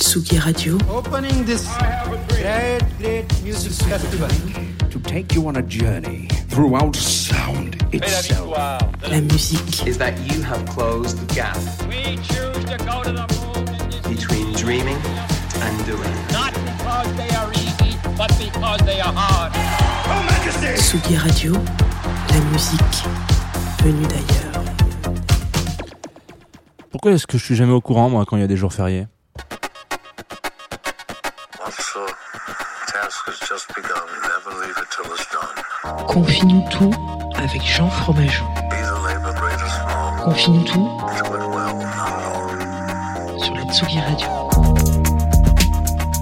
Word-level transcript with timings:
Tsugi 0.00 0.38
Radio. 0.38 0.78
Opening 0.88 1.44
this 1.44 1.66
great, 2.28 2.80
great 2.98 3.26
music 3.44 3.72
festival. 3.86 4.28
to 4.90 4.98
take 5.00 5.34
you 5.34 5.46
on 5.46 5.56
a 5.56 5.62
journey 5.62 6.26
throughout 6.48 6.96
sound 6.96 7.76
itself. 7.92 8.48
La 9.08 9.20
musique. 9.20 9.86
Is 9.86 9.98
that 9.98 10.14
you 10.26 10.42
have 10.42 10.64
closed 10.66 11.18
the 11.18 11.34
gap 11.34 11.56
We 11.88 12.16
choose 12.16 12.64
to 12.64 12.76
go 12.88 13.02
to 13.04 13.12
the 13.12 13.26
moon 13.36 13.64
between 14.14 14.52
dreaming 14.54 14.98
and 15.60 15.84
doing? 15.84 16.16
not 16.32 16.54
because 16.54 17.12
they 17.16 17.30
are 17.36 17.50
easy, 17.52 17.92
but 18.16 18.30
because 18.38 18.80
they 18.86 19.00
are 19.00 19.12
hard. 19.14 19.52
Tsugi 20.76 21.16
Radio. 21.16 21.52
La 21.52 22.40
musique 22.52 23.04
venue 23.84 24.06
d'ailleurs. 24.06 24.64
Pourquoi 26.90 27.12
est-ce 27.12 27.26
que 27.26 27.36
je 27.38 27.44
suis 27.44 27.54
jamais 27.56 27.72
au 27.72 27.80
courant, 27.80 28.08
moi, 28.08 28.24
quand 28.26 28.36
il 28.36 28.40
y 28.40 28.44
a 28.44 28.48
des 28.48 28.56
jours 28.56 28.72
fériés? 28.72 29.06
Confine-nous 36.06 36.64
tout 36.70 36.92
avec 37.34 37.62
Jean 37.62 37.90
Fromageau. 37.90 38.44
Confine-nous 40.22 40.64
tout 40.64 40.88
sur 43.42 43.54
la 43.54 43.64
Tsugi 43.72 44.00
Radio. 44.00 44.28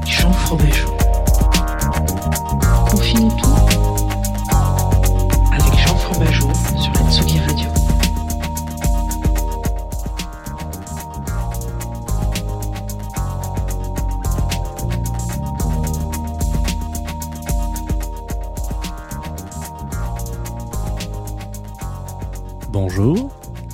Jean 0.06 0.32
Fromageau. 0.32 0.87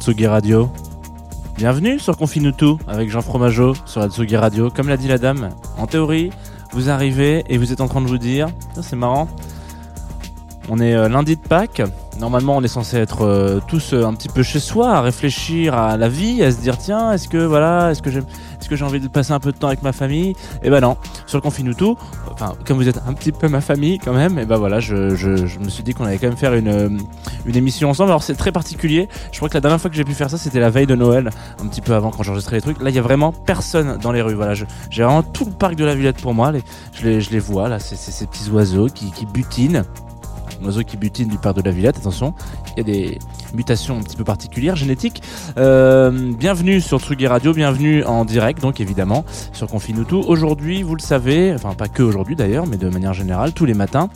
Radio. 0.06 0.70
Bienvenue 1.56 1.98
sur 1.98 2.16
Confine 2.19 2.52
avec 2.88 3.10
Jean 3.10 3.22
Fromageau 3.22 3.72
sur 3.86 4.00
la 4.00 4.08
Tsugi 4.08 4.36
Radio. 4.36 4.69
Comme 4.69 4.88
l'a 4.88 4.98
dit 4.98 5.08
la 5.08 5.16
dame, 5.16 5.48
en 5.78 5.86
théorie, 5.86 6.30
vous 6.72 6.91
arrivez 6.91 7.42
et 7.48 7.56
vous 7.56 7.72
êtes 7.72 7.80
en 7.80 7.88
train 7.88 8.02
de 8.02 8.06
vous 8.06 8.19
dire, 8.19 8.48
Ça, 8.74 8.83
c'est 8.83 8.96
marrant, 8.96 9.28
on 10.69 10.78
est 10.78 10.94
euh, 10.94 11.08
lundi 11.08 11.36
de 11.36 11.41
Pâques. 11.41 11.83
Normalement, 12.20 12.55
on 12.56 12.62
est 12.62 12.69
censé 12.69 12.98
être 12.98 13.22
euh, 13.22 13.61
tous 13.66 13.94
euh, 13.94 14.05
un 14.05 14.12
petit 14.12 14.28
peu 14.28 14.42
chez 14.42 14.61
soi, 14.61 14.91
à 14.91 15.00
réfléchir 15.00 15.74
à 15.74 15.96
la 15.96 16.11
vie, 16.11 16.42
à 16.42 16.52
se 16.52 16.61
dire 16.61 16.77
tiens, 16.77 17.12
est-ce 17.12 17.27
que 17.27 17.39
voilà, 17.39 17.91
est-ce 17.91 18.02
que 18.02 18.11
j'ai, 18.11 18.20
est-ce 18.65 18.70
que 18.70 18.77
j'ai 18.77 18.84
envie 18.87 18.98
de 18.98 19.09
passer 19.09 19.33
un 19.33 19.41
peu 19.41 19.53
de 19.53 19.59
temps 19.59 19.67
avec 19.67 19.83
ma 19.83 19.93
famille 19.93 20.34
Et 20.62 20.70
ben 20.70 20.81
non, 20.81 20.97
sur 21.27 21.37
le 21.37 21.43
Confine 21.43 21.75
tout, 21.75 21.98
enfin 22.33 22.55
comme 22.67 22.79
vous 22.79 22.89
êtes 22.89 22.98
un 23.07 23.12
petit 23.12 23.30
peu 23.30 23.47
ma 23.47 23.61
famille 23.61 23.98
quand 23.98 24.14
même, 24.14 24.39
et 24.39 24.47
ben 24.47 24.57
voilà, 24.57 24.80
je, 24.80 24.95
me 25.58 25.69
suis 25.69 25.83
dit 25.83 25.92
qu'on 25.92 26.07
allait 26.07 26.17
quand 26.17 26.29
même 26.29 26.39
faire 26.39 26.55
une 26.55 26.69
euh, 26.69 26.89
une 27.45 27.57
émission 27.57 27.91
ensemble. 27.91 28.08
Alors 28.08 28.23
c'est 28.23 28.36
très 28.36 28.53
particulier. 28.53 29.07
Je 29.33 29.36
crois 29.36 29.51
que 29.51 29.55
la 29.55 29.61
dernière 29.61 29.79
fois 29.79 29.91
que 29.91 29.97
j'ai 29.97 30.05
pu 30.05 30.14
faire 30.14 30.30
ça, 30.30 30.39
c'était 30.39 30.61
la 30.61 30.70
veille 30.70 30.86
de 30.86 30.95
Noël, 30.95 31.29
un 31.63 31.67
petit 31.67 31.83
peu 31.83 31.92
avant 31.92 32.11
quand 32.11 32.23
j'enregistrais 32.23 32.57
les 32.57 32.63
trucs. 32.63 32.80
Là, 32.80 32.89
il 32.89 32.97
y 32.97 32.98
a 32.98 33.03
vraiment 33.03 33.33
personne 33.33 33.98
dans 33.98 34.13
les 34.13 34.23
rues. 34.23 34.33
Voilà, 34.33 34.55
j'ai 34.55 35.03
vraiment 35.03 35.23
tout 35.23 35.45
le 35.45 35.53
parc 35.53 35.74
de 35.74 35.85
la 35.85 35.95
Villette 35.95 36.23
pour 36.23 36.33
moi. 36.33 36.51
Je, 36.95 37.07
les, 37.30 37.39
vois 37.39 37.69
là, 37.69 37.79
c'est 37.79 37.97
ces 37.97 38.27
petits 38.27 38.48
oiseaux 38.48 38.86
qui 38.86 39.27
butinent. 39.27 39.85
Oiseau 40.63 40.83
qui 40.83 40.97
butine 40.97 41.29
du 41.29 41.39
parc 41.39 41.57
de 41.57 41.63
la 41.63 41.70
Villette. 41.70 41.97
Attention, 41.97 42.35
il 42.77 42.79
y 42.79 42.81
a 42.81 42.85
des 42.85 43.19
mutations 43.55 43.98
un 43.98 44.03
petit 44.03 44.17
peu 44.17 44.25
particulières 44.25 44.77
génétiques. 44.77 45.23
Euh, 45.57 46.33
bienvenue 46.33 46.81
sur 46.81 47.01
Tsugi 47.01 47.27
Radio, 47.27 47.53
bienvenue 47.53 48.05
en 48.05 48.25
direct, 48.25 48.61
donc 48.61 48.81
évidemment 48.81 49.25
sur 49.53 49.69
Confine 49.69 50.05
tout. 50.05 50.23
Aujourd'hui, 50.27 50.83
vous 50.83 50.95
le 50.95 51.01
savez, 51.01 51.53
enfin 51.55 51.75
pas 51.75 51.89
que 51.89 52.03
aujourd'hui 52.03 52.37
d'ailleurs, 52.37 52.67
mais 52.67 52.77
de 52.77 52.89
manière 52.89 53.13
générale, 53.13 53.53
tous 53.53 53.65
les 53.65 53.75
matins, 53.75 54.09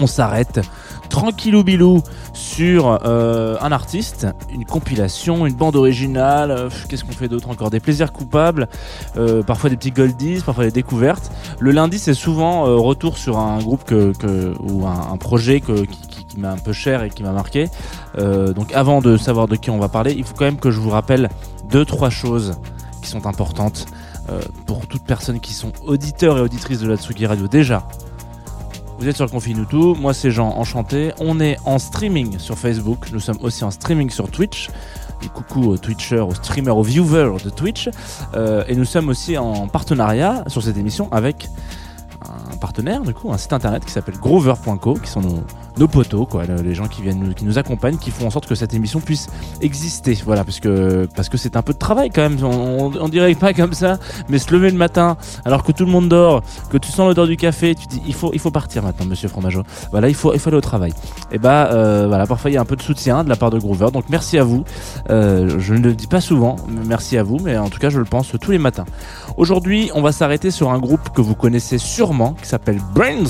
on 0.00 0.06
s'arrête 0.06 0.60
tranquillou 1.08 1.62
bilou 1.62 2.02
sur 2.32 2.98
euh, 3.04 3.56
un 3.60 3.70
artiste, 3.72 4.26
une 4.52 4.64
compilation, 4.64 5.46
une 5.46 5.54
bande 5.54 5.76
originale, 5.76 6.50
euh, 6.50 6.68
qu'est-ce 6.88 7.04
qu'on 7.04 7.12
fait 7.12 7.28
d'autre 7.28 7.48
encore? 7.50 7.70
Des 7.70 7.80
plaisirs 7.80 8.12
coupables, 8.12 8.68
euh, 9.16 9.42
parfois 9.42 9.70
des 9.70 9.76
petits 9.76 9.92
goldies, 9.92 10.40
parfois 10.44 10.64
des 10.64 10.72
découvertes. 10.72 11.30
Le 11.60 11.70
lundi, 11.70 11.98
c'est 11.98 12.14
souvent 12.14 12.64
retour 12.64 13.16
sur 13.18 13.38
un 13.38 13.58
groupe 13.58 13.92
ou 14.60 14.86
un, 14.86 15.16
projet 15.16 15.60
qui, 15.60 16.38
m'a 16.38 16.50
un 16.50 16.56
peu 16.56 16.72
cher 16.72 17.04
et 17.04 17.10
qui 17.10 17.22
m'a 17.22 17.32
marqué. 17.32 17.68
Donc 18.18 18.72
avant 18.72 19.00
de 19.00 19.16
savoir 19.16 19.46
de 19.46 19.56
qui 19.56 19.70
on 19.70 19.78
va 19.78 19.88
parler, 19.88 20.14
il 20.16 20.24
faut 20.24 20.34
quand 20.34 20.44
même 20.44 20.58
que 20.58 20.70
je 20.70 20.80
vous 20.80 20.90
rappelle 20.90 21.28
deux, 21.70 21.84
trois 21.84 22.10
choses 22.10 22.54
qui 23.02 23.08
sont 23.08 23.26
importantes 23.26 23.86
pour 24.66 24.86
toutes 24.86 25.04
personnes 25.04 25.40
qui 25.40 25.52
sont 25.52 25.72
auditeurs 25.86 26.38
et 26.38 26.40
auditrices 26.40 26.80
de 26.80 26.88
la 26.88 26.96
Tsugi 26.96 27.26
Radio. 27.26 27.46
Déjà, 27.46 27.86
vous 28.98 29.08
êtes 29.08 29.16
sur 29.16 29.30
Confine 29.30 29.66
tout, 29.66 29.94
moi 29.94 30.14
c'est 30.14 30.30
Jean, 30.30 30.48
enchanté. 30.56 31.12
On 31.18 31.40
est 31.40 31.56
en 31.64 31.78
streaming 31.78 32.38
sur 32.38 32.58
Facebook, 32.58 33.10
nous 33.12 33.20
sommes 33.20 33.38
aussi 33.42 33.64
en 33.64 33.70
streaming 33.70 34.10
sur 34.10 34.30
Twitch. 34.30 34.70
Et 35.22 35.28
coucou 35.28 35.70
aux 35.70 35.78
Twitchers, 35.78 36.20
aux 36.20 36.34
streamers, 36.34 36.76
aux 36.76 36.82
viewers 36.82 37.42
de 37.42 37.50
Twitch. 37.50 37.88
Euh, 38.34 38.64
et 38.68 38.74
nous 38.74 38.84
sommes 38.84 39.08
aussi 39.08 39.38
en 39.38 39.68
partenariat 39.68 40.44
sur 40.48 40.62
cette 40.62 40.76
émission 40.76 41.08
avec 41.12 41.48
un 42.52 42.56
partenaire, 42.56 43.02
du 43.02 43.14
coup, 43.14 43.32
un 43.32 43.38
site 43.38 43.52
internet 43.52 43.84
qui 43.84 43.92
s'appelle 43.92 44.18
grover.co, 44.18 44.94
qui 44.94 45.10
sont 45.10 45.20
nos, 45.20 45.44
nos 45.78 45.88
potos, 45.88 46.26
quoi, 46.26 46.44
le- 46.46 46.62
les 46.62 46.74
gens 46.74 46.86
qui 46.86 47.02
viennent 47.02 47.18
nous, 47.20 47.34
qui 47.34 47.44
nous 47.44 47.58
accompagnent, 47.58 47.96
qui 47.98 48.10
font 48.10 48.26
en 48.26 48.30
sorte 48.30 48.46
que 48.46 48.54
cette 48.54 48.74
émission 48.74 49.00
puisse 49.00 49.28
exister. 49.60 50.16
Voilà, 50.24 50.44
parce 50.44 50.60
que 50.60 51.08
parce 51.16 51.28
que 51.28 51.36
c'est 51.36 51.56
un 51.56 51.62
peu 51.62 51.72
de 51.72 51.78
travail 51.78 52.10
quand 52.10 52.22
même. 52.22 52.38
On, 52.42 52.86
on, 52.86 52.92
on 53.00 53.08
dirait 53.08 53.34
pas 53.34 53.52
comme 53.52 53.72
ça, 53.74 53.98
mais 54.28 54.38
se 54.38 54.52
lever 54.52 54.70
le 54.70 54.76
matin 54.76 55.16
alors 55.44 55.62
que 55.64 55.72
tout 55.72 55.84
le 55.84 55.90
monde 55.90 56.08
dort, 56.08 56.42
que 56.70 56.78
tu 56.78 56.90
sens 56.90 57.06
l'odeur 57.08 57.26
du 57.26 57.36
café, 57.36 57.74
tu 57.74 57.86
te 57.86 57.94
dis 57.94 58.02
il 58.06 58.14
faut 58.14 58.30
il 58.32 58.38
faut 58.40 58.50
partir 58.50 58.82
maintenant, 58.82 59.06
Monsieur 59.06 59.28
Fromageau. 59.28 59.62
Voilà, 59.90 60.08
il 60.08 60.14
faut 60.14 60.32
il 60.32 60.38
faut 60.38 60.48
aller 60.50 60.56
au 60.58 60.60
travail. 60.60 60.92
Et 61.32 61.38
bah 61.38 61.70
euh, 61.72 62.06
voilà, 62.08 62.26
parfois 62.26 62.50
il 62.50 62.54
y 62.54 62.56
a 62.56 62.60
un 62.60 62.64
peu 62.66 62.76
de 62.76 62.82
soutien 62.82 63.24
de 63.24 63.28
la 63.28 63.36
part 63.36 63.50
de 63.50 63.58
Groover, 63.58 63.88
donc 63.92 64.04
merci 64.08 64.38
à 64.38 64.44
vous. 64.44 64.64
Euh, 65.10 65.56
je 65.58 65.74
ne 65.74 65.80
le 65.80 65.94
dis 65.94 66.06
pas 66.06 66.20
souvent, 66.20 66.56
mais 66.68 66.82
merci 66.86 67.18
à 67.18 67.22
vous, 67.22 67.38
mais 67.42 67.56
en 67.58 67.68
tout 67.68 67.78
cas 67.78 67.90
je 67.90 67.98
le 67.98 68.04
pense 68.04 68.32
tous 68.40 68.50
les 68.50 68.58
matins. 68.58 68.84
Aujourd'hui, 69.36 69.90
on 69.94 70.02
va 70.02 70.12
s'arrêter 70.12 70.50
sur 70.50 70.70
un 70.70 70.78
groupe 70.78 71.10
que 71.14 71.20
vous 71.20 71.34
connaissez 71.34 71.78
sûrement, 71.78 72.34
qui 72.40 72.46
s'appelle 72.48 72.80
Brains. 72.94 73.24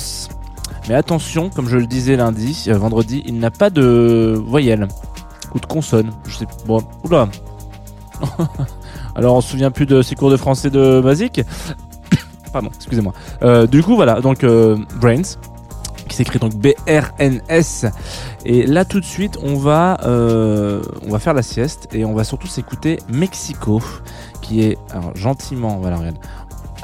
Mais 0.89 0.95
attention, 0.95 1.51
comme 1.51 1.69
je 1.69 1.77
le 1.77 1.87
disais 1.87 2.17
lundi, 2.17 2.67
euh, 2.69 2.77
vendredi, 2.77 3.23
il 3.27 3.39
n'a 3.39 3.51
pas 3.51 3.71
de 3.71 4.41
voyelle 4.47 4.89
ou 5.55 5.59
de 5.59 5.67
consonne. 5.67 6.11
Je 6.27 6.37
sais 6.37 6.47
bon, 6.67 6.83
oula. 7.05 7.29
Alors 9.15 9.37
on 9.37 9.41
se 9.41 9.51
souvient 9.51 9.71
plus 9.71 9.87
de 9.87 10.03
ses 10.03 10.15
cours 10.15 10.31
de 10.31 10.37
français 10.37 10.71
de 10.71 11.01
basique. 11.01 11.41
Pardon, 12.53 12.71
excusez-moi. 12.75 13.15
Euh, 13.43 13.67
du 13.67 13.83
coup 13.83 13.97
voilà, 13.97 14.21
donc 14.21 14.45
euh, 14.45 14.77
Brains 15.01 15.23
qui 16.09 16.17
s'écrit 16.17 16.39
donc 16.39 16.55
B-R-N-S. 16.55 17.87
Et 18.45 18.67
là 18.67 18.85
tout 18.85 19.01
de 19.01 19.07
suite, 19.07 19.39
on 19.43 19.57
va, 19.57 19.99
on 20.05 21.11
va 21.11 21.19
faire 21.19 21.33
la 21.33 21.43
sieste 21.43 21.89
et 21.95 22.05
on 22.05 22.15
va 22.15 22.25
surtout 22.25 22.47
s'écouter 22.47 22.99
Mexico, 23.09 23.83
qui 24.43 24.61
est 24.61 24.77
alors, 24.91 25.17
gentiment, 25.17 25.79
voilà, 25.81 25.97
regarde, 25.97 26.19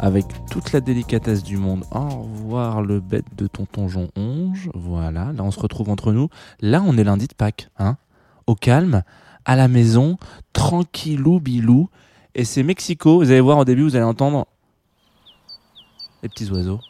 avec 0.00 0.24
toute 0.50 0.72
la 0.72 0.80
délicatesse 0.80 1.42
du 1.42 1.58
monde. 1.58 1.84
Au 1.90 2.22
revoir 2.22 2.80
le 2.80 3.00
bête 3.00 3.26
de 3.36 3.46
tonton 3.46 3.86
Onge. 4.16 4.70
Voilà, 4.74 5.32
là 5.32 5.44
on 5.44 5.50
se 5.50 5.60
retrouve 5.60 5.90
entre 5.90 6.12
nous. 6.12 6.28
Là 6.60 6.82
on 6.84 6.96
est 6.96 7.04
lundi 7.04 7.26
de 7.26 7.34
Pâques, 7.34 7.68
hein, 7.78 7.98
au 8.46 8.54
calme, 8.54 9.02
à 9.44 9.56
la 9.56 9.68
maison, 9.68 10.16
tranquillou 10.54 11.38
bilou. 11.38 11.90
Et 12.34 12.44
c'est 12.44 12.62
Mexico, 12.62 13.18
vous 13.18 13.30
allez 13.30 13.40
voir 13.40 13.58
au 13.58 13.64
début, 13.64 13.82
vous 13.82 13.94
allez 13.94 14.04
entendre 14.04 14.46
les 16.22 16.30
petits 16.30 16.50
oiseaux. 16.50 16.80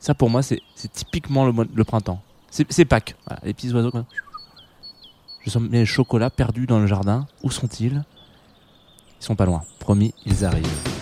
Ça 0.00 0.14
pour 0.14 0.30
moi 0.30 0.42
c'est 0.42 0.60
typiquement 0.92 1.44
le, 1.44 1.84
printemps. 1.84 2.22
C'est 2.50 2.84
Pâques, 2.86 3.16
les 3.42 3.52
petits 3.52 3.72
oiseaux. 3.74 3.92
Je 5.44 5.50
sens 5.50 5.62
mes 5.62 5.84
chocolats 5.84 6.30
perdus 6.30 6.66
dans 6.66 6.78
le 6.78 6.86
jardin. 6.86 7.26
Où 7.42 7.50
sont-ils? 7.50 8.02
Ils 9.20 9.24
sont 9.24 9.36
pas 9.36 9.44
loin. 9.44 9.62
Promis, 9.78 10.14
ils 10.24 10.44
arrivent. 10.46 10.93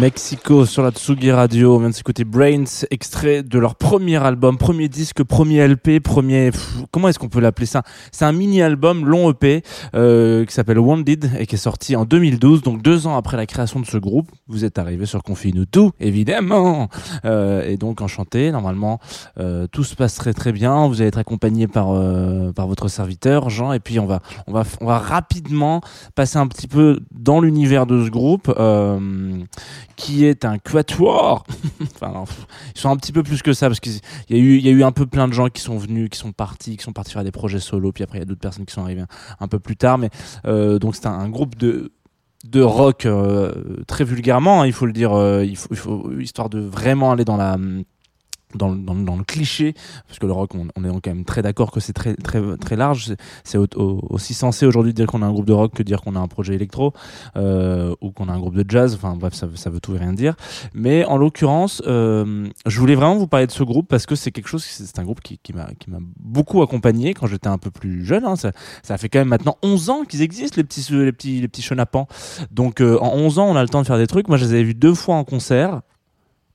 Mexico 0.00 0.64
sur 0.64 0.82
la 0.82 0.92
Tsugi 0.92 1.30
Radio. 1.30 1.76
On 1.76 1.78
vient 1.78 1.90
de 1.90 1.94
s'écouter 1.94 2.24
Brains, 2.24 2.64
extrait 2.90 3.42
de 3.42 3.58
leur 3.58 3.74
premier 3.74 4.16
album, 4.16 4.56
premier 4.56 4.88
disque, 4.88 5.22
premier 5.22 5.68
LP, 5.68 6.00
premier. 6.02 6.52
comment 6.90 7.08
est-ce 7.08 7.18
qu'on 7.18 7.28
peut 7.28 7.40
l'appeler 7.40 7.66
ça? 7.66 7.82
C'est 8.10 8.24
un 8.24 8.32
mini-album 8.32 9.04
long 9.04 9.30
EP 9.30 9.62
euh, 9.94 10.46
qui 10.46 10.54
s'appelle 10.54 10.78
Wanted 10.78 11.32
et 11.38 11.44
qui 11.44 11.56
est 11.56 11.58
sorti 11.58 11.96
en 11.96 12.06
2012, 12.06 12.62
donc 12.62 12.80
deux 12.80 13.06
ans 13.06 13.14
après 13.14 13.36
la 13.36 13.44
création 13.44 13.78
de 13.78 13.84
ce 13.84 13.98
groupe. 13.98 14.30
Vous 14.48 14.64
êtes 14.64 14.78
arrivé 14.78 15.04
sur 15.04 15.22
Confine 15.22 15.66
tout, 15.66 15.90
évidemment. 16.00 16.88
Euh, 17.26 17.68
et 17.68 17.76
donc 17.76 18.00
enchanté. 18.00 18.52
Normalement, 18.52 19.00
euh, 19.38 19.66
tout 19.66 19.84
se 19.84 19.94
passe 19.94 20.14
très 20.14 20.52
bien. 20.52 20.88
Vous 20.88 21.02
allez 21.02 21.08
être 21.08 21.18
accompagné 21.18 21.66
par 21.66 21.90
euh, 21.90 22.52
par 22.52 22.66
votre 22.68 22.88
serviteur 22.88 23.50
Jean, 23.50 23.74
et 23.74 23.80
puis 23.80 24.00
on 24.00 24.06
va 24.06 24.20
on 24.46 24.52
va 24.52 24.64
on 24.80 24.86
va 24.86 24.98
rapidement 24.98 25.82
passer 26.14 26.38
un 26.38 26.46
petit 26.46 26.68
peu 26.68 27.00
dans 27.12 27.42
l'univers 27.42 27.84
de 27.84 28.02
ce 28.02 28.08
groupe. 28.08 28.50
Qui 30.00 30.24
est 30.24 30.44
un 30.44 30.58
quatuor. 30.58 31.44
enfin, 31.82 32.24
ils 32.74 32.80
sont 32.80 32.88
un 32.88 32.96
petit 32.96 33.12
peu 33.12 33.22
plus 33.22 33.42
que 33.42 33.52
ça 33.52 33.68
parce 33.68 33.80
qu'il 33.80 33.92
y 34.30 34.34
a 34.34 34.38
eu, 34.38 34.58
y 34.58 34.68
a 34.68 34.72
eu 34.72 34.82
un 34.82 34.92
peu 34.92 35.06
plein 35.06 35.28
de 35.28 35.34
gens 35.34 35.48
qui 35.48 35.60
sont 35.60 35.76
venus, 35.76 36.08
qui 36.08 36.18
sont 36.18 36.32
partis, 36.32 36.78
qui 36.78 36.82
sont 36.82 36.92
partis 36.92 37.12
faire 37.12 37.24
des 37.24 37.30
projets 37.30 37.60
solo. 37.60 37.92
Puis 37.92 38.02
après, 38.02 38.18
il 38.18 38.20
y 38.20 38.22
a 38.22 38.24
d'autres 38.24 38.40
personnes 38.40 38.64
qui 38.64 38.72
sont 38.72 38.82
arrivées 38.82 39.04
un, 39.38 39.48
peu 39.48 39.58
plus 39.58 39.76
tard. 39.76 39.98
Mais 39.98 40.08
euh, 40.46 40.78
donc 40.78 40.96
c'est 40.96 41.06
un, 41.06 41.28
groupe 41.28 41.56
de 41.56 41.92
de 42.44 42.62
rock 42.62 43.04
euh, 43.04 43.52
très 43.86 44.04
vulgairement, 44.04 44.62
hein, 44.62 44.66
il 44.66 44.72
faut 44.72 44.86
le 44.86 44.94
dire, 44.94 45.12
euh, 45.12 45.44
il 45.44 45.56
faut 45.56 46.10
histoire 46.18 46.48
de 46.48 46.58
vraiment 46.58 47.12
aller 47.12 47.26
dans 47.26 47.36
la 47.36 47.58
dans, 48.54 48.74
dans, 48.74 48.94
dans 48.94 49.16
le 49.16 49.24
cliché, 49.24 49.74
parce 50.06 50.18
que 50.18 50.26
le 50.26 50.32
rock, 50.32 50.54
on, 50.54 50.68
on 50.76 50.84
est 50.84 50.88
quand 51.00 51.06
même 51.14 51.24
très 51.24 51.42
d'accord 51.42 51.70
que 51.70 51.80
c'est 51.80 51.92
très, 51.92 52.14
très, 52.14 52.40
très 52.58 52.76
large. 52.76 53.14
C'est- 53.44 53.58
au- 53.58 53.66
au- 53.76 54.06
aussi 54.10 54.34
censé 54.34 54.66
aujourd'hui 54.66 54.92
dire 54.94 55.06
qu'on 55.06 55.22
a 55.22 55.26
un 55.26 55.32
groupe 55.32 55.46
de 55.46 55.52
rock 55.52 55.72
que 55.74 55.82
dire 55.82 56.00
qu'on 56.02 56.16
a 56.16 56.20
un 56.20 56.28
projet 56.28 56.54
électro 56.54 56.92
euh, 57.36 57.94
ou 58.00 58.10
qu'on 58.10 58.28
a 58.28 58.32
un 58.32 58.38
groupe 58.38 58.54
de 58.56 58.64
jazz. 58.68 58.94
Enfin 58.94 59.16
bref, 59.16 59.34
ça, 59.34 59.48
ça 59.54 59.70
veut 59.70 59.80
tout 59.80 59.94
et 59.94 59.98
rien 59.98 60.12
dire. 60.12 60.34
Mais 60.74 61.04
en 61.04 61.16
l'occurrence, 61.16 61.82
euh, 61.86 62.48
je 62.66 62.80
voulais 62.80 62.94
vraiment 62.94 63.16
vous 63.16 63.26
parler 63.26 63.46
de 63.46 63.52
ce 63.52 63.62
groupe 63.62 63.88
parce 63.88 64.06
que 64.06 64.14
c'est 64.14 64.30
quelque 64.32 64.48
chose, 64.48 64.64
c'est 64.64 64.98
un 64.98 65.04
groupe 65.04 65.20
qui, 65.20 65.38
qui 65.38 65.52
m'a 65.52 65.68
beaucoup 66.18 66.62
accompagné 66.62 67.14
quand 67.14 67.26
j'étais 67.26 67.48
un 67.48 67.58
peu 67.58 67.70
plus 67.70 68.04
jeune. 68.04 68.24
hein. 68.24 68.36
Ça, 68.36 68.52
ça 68.82 68.98
fait 68.98 69.08
quand 69.08 69.18
même 69.20 69.28
maintenant 69.28 69.56
11 69.62 69.90
ans 69.90 70.04
qu'ils 70.04 70.22
existent, 70.22 70.56
les 70.56 70.64
petits, 70.64 70.86
les 70.92 71.12
petits, 71.12 71.40
les 71.40 71.48
petits 71.48 71.62
chenapans. 71.62 72.06
Donc 72.50 72.80
euh, 72.80 72.98
en 73.00 73.14
11 73.14 73.38
ans, 73.38 73.46
on 73.48 73.56
a 73.56 73.62
le 73.62 73.68
temps 73.68 73.82
de 73.82 73.86
faire 73.86 73.98
des 73.98 74.06
trucs. 74.06 74.28
Moi, 74.28 74.36
je 74.36 74.44
les 74.44 74.52
avais 74.52 74.64
vus 74.64 74.74
deux 74.74 74.94
fois 74.94 75.16
en 75.16 75.24
concert. 75.24 75.80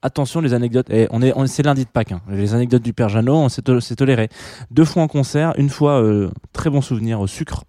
Attention 0.01 0.41
les 0.41 0.53
anecdotes. 0.53 0.89
Et 0.89 1.07
on 1.11 1.21
est, 1.21 1.33
c'est 1.47 1.63
lundi 1.63 1.83
de 1.83 1.89
Pâques. 1.89 2.11
hein. 2.11 2.21
Les 2.29 2.53
anecdotes 2.53 2.83
du 2.83 2.93
Père 2.93 3.09
Jeannot, 3.09 3.35
on 3.35 3.49
s'est 3.49 3.61
toléré. 3.61 4.29
Deux 4.71 4.85
fois 4.85 5.03
en 5.03 5.07
concert, 5.07 5.53
une 5.57 5.69
fois 5.69 6.01
euh, 6.01 6.29
très 6.53 6.69
bon 6.69 6.81
souvenir 6.81 7.19
au 7.19 7.27
sucre 7.27 7.63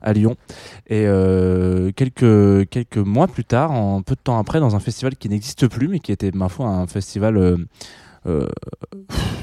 à 0.00 0.12
Lyon 0.12 0.36
et 0.86 1.04
euh, 1.06 1.90
quelques 1.96 2.68
quelques 2.68 2.98
mois 2.98 3.26
plus 3.26 3.44
tard, 3.44 3.72
en 3.72 4.02
peu 4.02 4.14
de 4.14 4.20
temps 4.20 4.38
après, 4.38 4.60
dans 4.60 4.76
un 4.76 4.80
festival 4.80 5.16
qui 5.16 5.28
n'existe 5.28 5.66
plus, 5.66 5.88
mais 5.88 5.98
qui 5.98 6.12
était 6.12 6.30
ma 6.32 6.48
foi 6.48 6.66
un 6.68 6.86
festival 6.86 7.36
euh, 7.36 7.56
euh, 8.26 8.46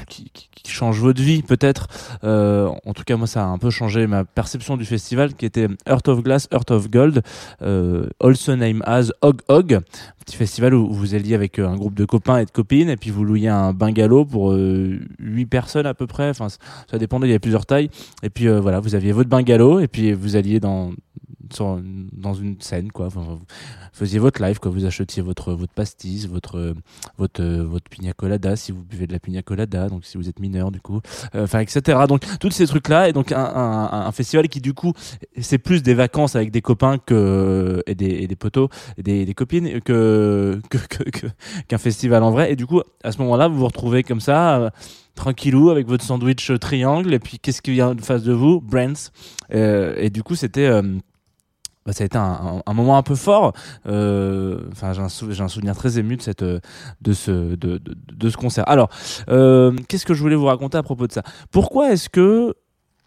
qui, 0.08 0.30
qui- 0.32 0.48
qui 0.62 0.70
change 0.70 1.00
votre 1.00 1.20
vie 1.20 1.42
peut-être. 1.42 1.88
Euh, 2.22 2.68
en 2.86 2.92
tout 2.94 3.02
cas, 3.04 3.16
moi, 3.16 3.26
ça 3.26 3.42
a 3.42 3.46
un 3.46 3.58
peu 3.58 3.70
changé 3.70 4.06
ma 4.06 4.24
perception 4.24 4.76
du 4.76 4.84
festival, 4.84 5.34
qui 5.34 5.44
était 5.44 5.66
Earth 5.88 6.06
of 6.08 6.22
Glass, 6.22 6.48
Earth 6.52 6.70
of 6.70 6.88
Gold, 6.90 7.22
euh, 7.62 8.06
also 8.20 8.54
named 8.54 8.82
as 8.86 9.10
Hog 9.22 9.40
Hog, 9.48 9.80
petit 10.24 10.36
festival 10.36 10.74
où 10.74 10.92
vous 10.92 11.14
alliez 11.16 11.34
avec 11.34 11.58
euh, 11.58 11.66
un 11.66 11.76
groupe 11.76 11.94
de 11.94 12.04
copains 12.04 12.38
et 12.38 12.44
de 12.44 12.50
copines, 12.50 12.88
et 12.90 12.96
puis 12.96 13.10
vous 13.10 13.24
louiez 13.24 13.48
un 13.48 13.72
bungalow 13.72 14.24
pour 14.24 14.52
euh, 14.52 15.00
8 15.18 15.46
personnes 15.46 15.86
à 15.86 15.94
peu 15.94 16.06
près. 16.06 16.28
Enfin, 16.30 16.46
ça 16.48 16.98
dépendait, 16.98 17.26
il 17.26 17.30
y 17.30 17.32
avait 17.32 17.38
plusieurs 17.40 17.66
tailles. 17.66 17.90
Et 18.22 18.30
puis 18.30 18.46
euh, 18.48 18.60
voilà, 18.60 18.78
vous 18.78 18.94
aviez 18.94 19.10
votre 19.12 19.28
bungalow, 19.30 19.80
et 19.80 19.88
puis 19.88 20.12
vous 20.12 20.36
alliez 20.36 20.60
dans 20.60 20.90
dans 21.50 22.34
une 22.34 22.60
scène 22.60 22.90
quoi. 22.92 23.08
Vous 23.08 23.40
faisiez 23.92 24.18
votre 24.18 24.42
live 24.42 24.58
quoi. 24.58 24.70
Vous 24.70 24.84
achetiez 24.84 25.22
votre 25.22 25.52
votre 25.52 25.72
pastis 25.72 26.26
votre 26.26 26.74
votre 27.18 27.42
euh, 27.42 27.64
votre 27.64 27.88
pina 27.88 28.12
colada 28.12 28.56
si 28.56 28.72
vous 28.72 28.82
buvez 28.82 29.06
de 29.06 29.12
la 29.12 29.18
pina 29.18 29.42
colada 29.42 29.88
donc 29.88 30.04
si 30.04 30.16
vous 30.16 30.28
êtes 30.28 30.40
mineur 30.40 30.70
du 30.70 30.80
coup. 30.80 31.00
Euh, 31.34 31.44
enfin 31.44 31.60
etc 31.60 32.00
donc 32.08 32.22
tous 32.38 32.50
ces 32.50 32.66
trucs 32.66 32.88
là 32.88 33.08
et 33.08 33.12
donc 33.12 33.32
un, 33.32 34.10
festival 34.12 34.48
qui 34.48 34.60
du 34.60 34.74
coup 34.74 34.92
c'est 35.40 35.58
plus 35.58 35.82
des 35.82 35.94
vacances 35.94 36.36
avec 36.36 36.50
des 36.50 36.60
copains 36.60 36.98
que 36.98 37.82
et 37.86 37.94
des, 37.94 38.06
et 38.06 38.26
des 38.26 38.36
et 38.98 39.02
des, 39.02 39.24
des 39.24 39.34
copines 39.34 39.80
que 39.80 40.60
que 40.68 40.78
que- 41.10 41.26
qu'un 41.68 41.78
festival 41.78 42.22
en 42.22 42.30
vrai. 42.30 42.52
Et 42.52 42.56
du 42.56 42.66
coup 42.66 42.80
à 43.04 43.12
ce 43.12 43.18
moment 43.18 43.36
là 43.36 43.48
vous 43.48 43.56
vous 43.56 43.66
retrouvez 43.66 44.02
comme 44.02 44.20
ça 44.20 44.58
euh, 44.58 44.70
tranquillou 45.14 45.70
avec 45.70 45.86
votre 45.86 46.04
sandwich 46.04 46.52
triangle. 46.60 47.14
Et 47.14 47.18
puis 47.18 47.38
qu'est-ce 47.38 47.62
qui 47.62 47.72
vient 47.72 47.94
de 47.94 48.02
face 48.02 48.22
de 48.22 48.32
vous? 48.32 48.60
Brands. 48.60 49.10
Et 49.50 50.10
du 50.10 50.22
coup 50.22 50.34
c'était 50.34 50.70
bah, 51.84 51.92
ça 51.92 52.04
a 52.04 52.06
été 52.06 52.18
un, 52.18 52.62
moment 52.72 52.96
un 52.96 53.02
peu 53.02 53.14
fort. 53.14 53.52
Euh, 53.86 54.60
j'ai 54.92 55.42
un, 55.42 55.48
souvenir 55.48 55.74
très 55.74 55.98
ému 55.98 56.16
de 56.16 57.12
ce 57.12 58.36
concert. 58.36 58.68
Alors, 58.68 58.88
euh, 59.28 59.72
qu'est-ce 59.88 60.06
que 60.06 60.14
je 60.14 60.22
voulais 60.22 60.36
vous 60.36 60.46
raconter 60.46 60.78
à 60.78 60.82
propos 60.82 61.06
de 61.06 61.12
ça? 61.12 61.22
Pourquoi 61.50 61.92
est-ce 61.92 62.08
que 62.08 62.54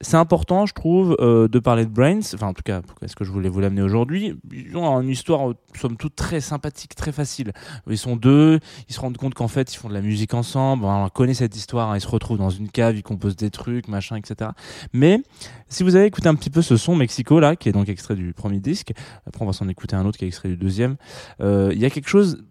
c'est 0.01 0.17
important, 0.17 0.65
je 0.65 0.73
trouve, 0.73 1.15
euh, 1.19 1.47
de 1.47 1.59
parler 1.59 1.85
de 1.85 1.89
Brains. 1.89 2.19
Enfin, 2.33 2.47
en 2.47 2.53
tout 2.53 2.63
cas, 2.63 2.81
pourquoi 2.81 3.05
est-ce 3.05 3.15
que 3.15 3.23
je 3.23 3.31
voulais 3.31 3.47
vous 3.47 3.61
l'amener 3.61 3.81
aujourd'hui? 3.81 4.37
Ils 4.51 4.75
ont 4.75 5.01
une 5.01 5.09
histoire, 5.09 5.49
euh, 5.49 5.55
somme 5.79 5.95
toute, 5.95 6.15
très 6.15 6.41
sympathique, 6.41 6.95
très 6.95 7.13
facile. 7.13 7.53
Ils 7.89 7.97
sont 7.97 8.17
deux, 8.17 8.59
ils 8.89 8.93
se 8.93 8.99
rendent 8.99 9.17
compte 9.17 9.33
qu'en 9.33 9.47
fait, 9.47 9.73
ils 9.73 9.77
font 9.77 9.87
de 9.87 9.93
la 9.93 10.01
musique 10.01 10.33
ensemble. 10.33 10.83
On 10.85 11.07
connaît 11.09 11.33
cette 11.33 11.55
histoire, 11.55 11.91
hein, 11.91 11.97
ils 11.97 12.01
se 12.01 12.07
retrouvent 12.07 12.37
dans 12.37 12.49
une 12.49 12.69
cave, 12.69 12.97
ils 12.97 13.03
composent 13.03 13.37
des 13.37 13.51
trucs, 13.51 13.87
machin, 13.87 14.17
etc. 14.17 14.51
Mais 14.91 15.21
si 15.69 15.83
vous 15.83 15.95
avez 15.95 16.05
écouté 16.05 16.27
un 16.27 16.35
petit 16.35 16.49
peu 16.49 16.61
ce 16.61 16.75
son 16.75 16.95
Mexico, 16.95 17.39
là, 17.39 17.55
qui 17.55 17.69
est 17.69 17.73
donc 17.73 17.87
extrait 17.87 18.15
du 18.15 18.33
premier 18.33 18.59
disque, 18.59 18.91
après 19.25 19.43
on 19.43 19.47
va 19.47 19.53
s'en 19.53 19.69
écouter 19.69 19.95
un 19.95 20.05
autre 20.05 20.17
qui 20.17 20.25
est 20.25 20.27
extrait 20.27 20.49
du 20.49 20.57
deuxième, 20.57 20.97
euh, 21.41 21.71
il 21.73 21.79
y 21.79 21.85
a 21.85 21.89
quelque 21.89 22.09
chose 22.09 22.43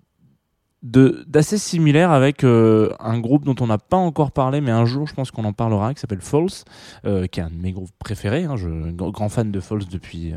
d'assez 0.85 1.57
similaire 1.57 2.11
avec 2.11 2.45
euh, 2.45 2.93
un 3.01 3.19
groupe 3.19 3.45
dont 3.45 3.55
on 3.61 3.67
n'a 3.67 3.79
pas 3.79 3.97
encore 3.97 4.33
parlé 4.33 4.61
mais 4.61 4.71
un 4.71 4.85
jour 4.85 5.09
je 5.09 5.15
pense 5.15 5.31
qu'on 5.31 5.47
en 5.47 5.55
parlera 5.55 5.95
qui 5.95 6.01
s'appelle 6.01 6.21
False 6.21 6.67
euh, 7.07 7.27
qui 7.27 7.41
est 7.41 7.43
un 7.43 7.49
de 7.49 7.57
mes 7.57 7.73
groupes 7.73 7.91
préférés 7.99 8.45
hein, 8.45 8.57
je 8.57 8.69
grand 8.93 9.31
fan 9.31 9.51
de 9.51 9.61
False 9.61 9.89
depuis 9.89 10.35
euh, 10.35 10.37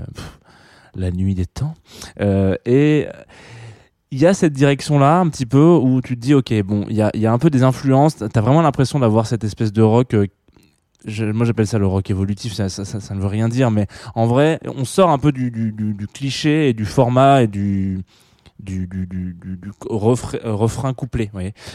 la 0.95 1.11
nuit 1.11 1.35
des 1.35 1.45
temps. 1.45 1.75
Et 2.65 3.07
il 4.09 4.19
y 4.19 4.25
a 4.25 4.33
cette 4.33 4.53
direction 4.53 4.99
là 4.99 5.19
un 5.19 5.27
petit 5.27 5.45
peu 5.45 5.63
où 5.63 6.01
tu 6.01 6.15
te 6.15 6.21
dis 6.21 6.33
ok 6.33 6.53
bon 6.63 6.85
il 6.89 6.95
y 6.95 7.01
a, 7.01 7.11
y 7.13 7.25
a 7.25 7.33
un 7.33 7.37
peu 7.37 7.49
des 7.49 7.63
influences. 7.63 8.15
T'as 8.15 8.41
vraiment 8.41 8.61
l'impression 8.61 8.99
d'avoir 8.99 9.27
cette 9.27 9.43
espèce 9.43 9.73
de 9.73 9.81
rock 9.81 10.15
moi 11.33 11.45
j'appelle 11.45 11.67
ça 11.67 11.77
le 11.77 11.85
rock 11.85 12.09
évolutif, 12.09 12.53
ça, 12.53 12.65
ne 12.65 13.19
veut 13.19 13.27
rien 13.27 13.47
dire, 13.47 13.71
mais 13.71 13.87
en 14.15 14.25
vrai, 14.25 14.59
on 14.65 14.83
sort 14.83 15.09
un 15.09 15.19
peu 15.19 15.31
du, 15.31 15.51
du, 15.51 15.71
du 15.71 16.07
cliché 16.07 16.69
et 16.69 16.73
du 16.73 16.85
format 16.85 17.43
et 17.43 17.47
du, 17.47 18.03
du, 18.59 18.87
du, 18.87 19.05
du, 19.05 19.33
du, 19.33 19.69
euh, 19.69 20.53
refrain 20.53 20.93
couplé. 20.93 21.29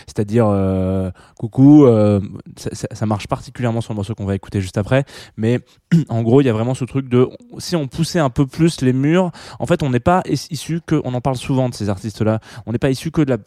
C'est-à-dire, 0.07 0.47
euh, 0.49 1.11
coucou, 1.39 1.87
euh, 1.87 2.21
ça, 2.57 3.07
marche 3.07 3.29
particulièrement 3.29 3.81
sur 3.81 3.93
le 3.93 3.97
morceau 3.97 4.15
qu'on 4.15 4.25
va 4.25 4.35
écouter 4.35 4.61
juste 4.61 4.79
après, 4.79 5.05
mais 5.37 5.61
en 6.09 6.23
gros, 6.23 6.41
il 6.41 6.45
y 6.45 6.51
a 6.51 6.53
vraiment 6.53 6.75
ce 6.75 6.85
truc 6.85 7.09
de, 7.09 7.29
si 7.59 7.77
on 7.77 7.87
poussait 7.87 8.19
un 8.19 8.31
peu 8.31 8.47
plus 8.47 8.81
les 8.81 8.93
murs, 8.93 9.31
en 9.59 9.67
fait, 9.67 9.83
on 9.83 9.91
n'est 9.91 10.01
pas 10.01 10.23
is- 10.29 10.49
issu 10.51 10.81
que, 10.85 11.01
on 11.05 11.15
en 11.15 11.21
parle 11.21 11.37
souvent 11.37 11.69
de 11.69 11.75
ces 11.75 11.89
artistes-là, 11.89 12.41
on 12.67 12.73
n'est 12.73 12.79
pas 12.79 12.91
issu 12.91 13.11
que 13.11 13.23
de 13.23 13.31
la 13.31 13.39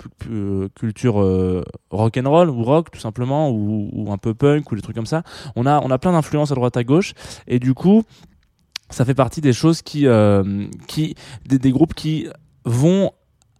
culture 0.75 1.15
rock 1.89 2.17
and 2.17 2.29
roll 2.29 2.49
ou 2.49 2.63
rock 2.63 2.91
tout 2.91 2.99
simplement, 2.99 3.49
ou, 3.51 4.07
un 4.11 4.17
peu 4.17 4.33
punk 4.33 4.71
ou 4.71 4.75
des 4.75 4.81
trucs 4.81 4.95
comme 4.95 5.05
ça. 5.05 5.23
On 5.55 5.65
a, 5.65 5.79
on 5.81 5.91
a 5.91 5.97
plein 5.97 6.13
d'influences 6.13 6.51
à 6.51 6.55
droite 6.55 6.77
à 6.77 6.83
gauche, 6.83 7.13
et 7.47 7.59
du 7.59 7.73
coup, 7.73 8.03
ça 8.89 9.03
fait 9.03 9.15
partie 9.15 9.41
des 9.41 9.53
choses 9.53 9.81
qui, 9.81 10.07
qui 10.87 11.15
des 11.45 11.71
groupes 11.71 11.93
qui 11.93 12.27
vont 12.65 13.11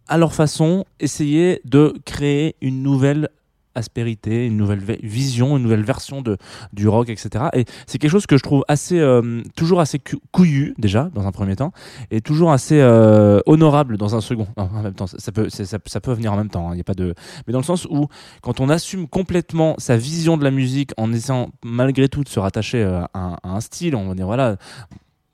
à 0.08 0.18
leur 0.18 0.34
façon 0.34 0.86
essayer 1.00 1.62
de 1.66 1.94
créer 2.06 2.56
une 2.62 2.82
nouvelle 2.84 3.30
aspérité, 3.78 4.46
une 4.46 4.56
nouvelle 4.56 4.80
ve- 4.80 5.00
vision, 5.04 5.58
une 5.58 5.64
nouvelle 5.64 5.84
version 5.84 6.22
de 6.22 6.38
du 6.72 6.88
rock, 6.88 7.10
etc. 7.10 7.48
Et 7.54 7.66
c'est 7.88 7.98
quelque 7.98 8.10
chose 8.12 8.26
que 8.26 8.38
je 8.38 8.42
trouve 8.42 8.64
assez 8.70 8.98
euh, 9.00 9.42
toujours 9.58 9.82
assez 9.82 10.00
cou- 10.00 10.22
couillu 10.32 10.74
déjà 10.78 11.10
dans 11.14 11.28
un 11.28 11.34
premier 11.34 11.58
temps 11.58 11.74
et 12.10 12.22
toujours 12.22 12.54
assez 12.54 12.80
euh, 12.80 13.42
honorable 13.46 13.98
dans 13.98 14.16
un 14.16 14.22
second. 14.22 14.48
Non, 14.56 14.70
en 14.74 14.82
même 14.82 14.94
temps, 14.94 15.08
ça, 15.08 15.32
peut 15.34 15.50
ça, 15.50 16.00
peut 16.00 16.14
venir 16.14 16.32
en 16.32 16.38
même 16.38 16.50
temps. 16.50 16.72
Il 16.72 16.76
n'y 16.76 16.82
a 16.82 16.86
pas 16.86 16.94
de 16.94 17.14
mais 17.48 17.52
dans 17.52 17.60
le 17.60 17.66
sens 17.66 17.86
où 17.90 18.08
quand 18.42 18.62
on 18.62 18.70
assume 18.70 19.10
complètement 19.10 19.76
sa 19.78 19.98
vision 19.98 20.38
de 20.38 20.46
la 20.46 20.52
musique 20.52 20.92
en 20.96 21.12
essayant 21.12 21.50
malgré 21.66 22.08
tout 22.08 22.24
de 22.24 22.30
se 22.30 22.40
rattacher 22.40 22.82
euh, 22.82 23.02
à 23.14 23.36
à 23.44 23.50
un 23.50 23.60
style, 23.60 23.94
on 23.98 24.08
va 24.08 24.16
dire 24.16 24.26
voilà. 24.28 24.56